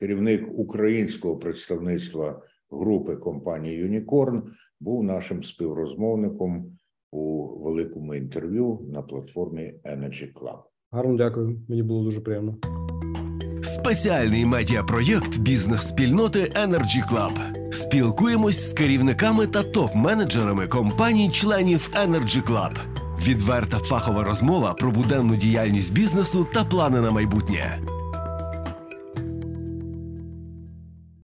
керівник 0.00 0.48
українського 0.58 1.36
представництва 1.36 2.42
групи 2.70 3.16
компанії 3.16 3.76
Юнікорн 3.76 4.42
був 4.80 5.04
нашим 5.04 5.44
співрозмовником 5.44 6.78
у 7.10 7.46
великому 7.64 8.14
інтерв'ю 8.14 8.86
на 8.92 9.02
платформі 9.02 9.74
Energy 9.84 10.32
Club. 10.32 10.58
Гарно 10.90 11.16
дякую. 11.16 11.60
Мені 11.68 11.82
було 11.82 12.04
дуже 12.04 12.20
приємно. 12.20 12.56
Спеціальний 13.62 14.46
медіапроєкт 14.46 15.38
бізнес-спільноти 15.38 16.38
Energy 16.38 17.10
Club. 17.12 17.56
Спілкуємось 17.72 18.70
з 18.70 18.72
керівниками 18.72 19.46
та 19.46 19.62
топ-менеджерами 19.62 20.68
компаній-членів 20.68 21.90
Energy 21.94 22.48
Club. 22.48 22.78
Відверта 23.26 23.78
фахова 23.78 24.24
розмова 24.24 24.74
про 24.74 24.90
буденну 24.90 25.36
діяльність 25.36 25.92
бізнесу 25.92 26.46
та 26.54 26.64
плани 26.64 27.00
на 27.00 27.10
майбутнє. 27.10 27.78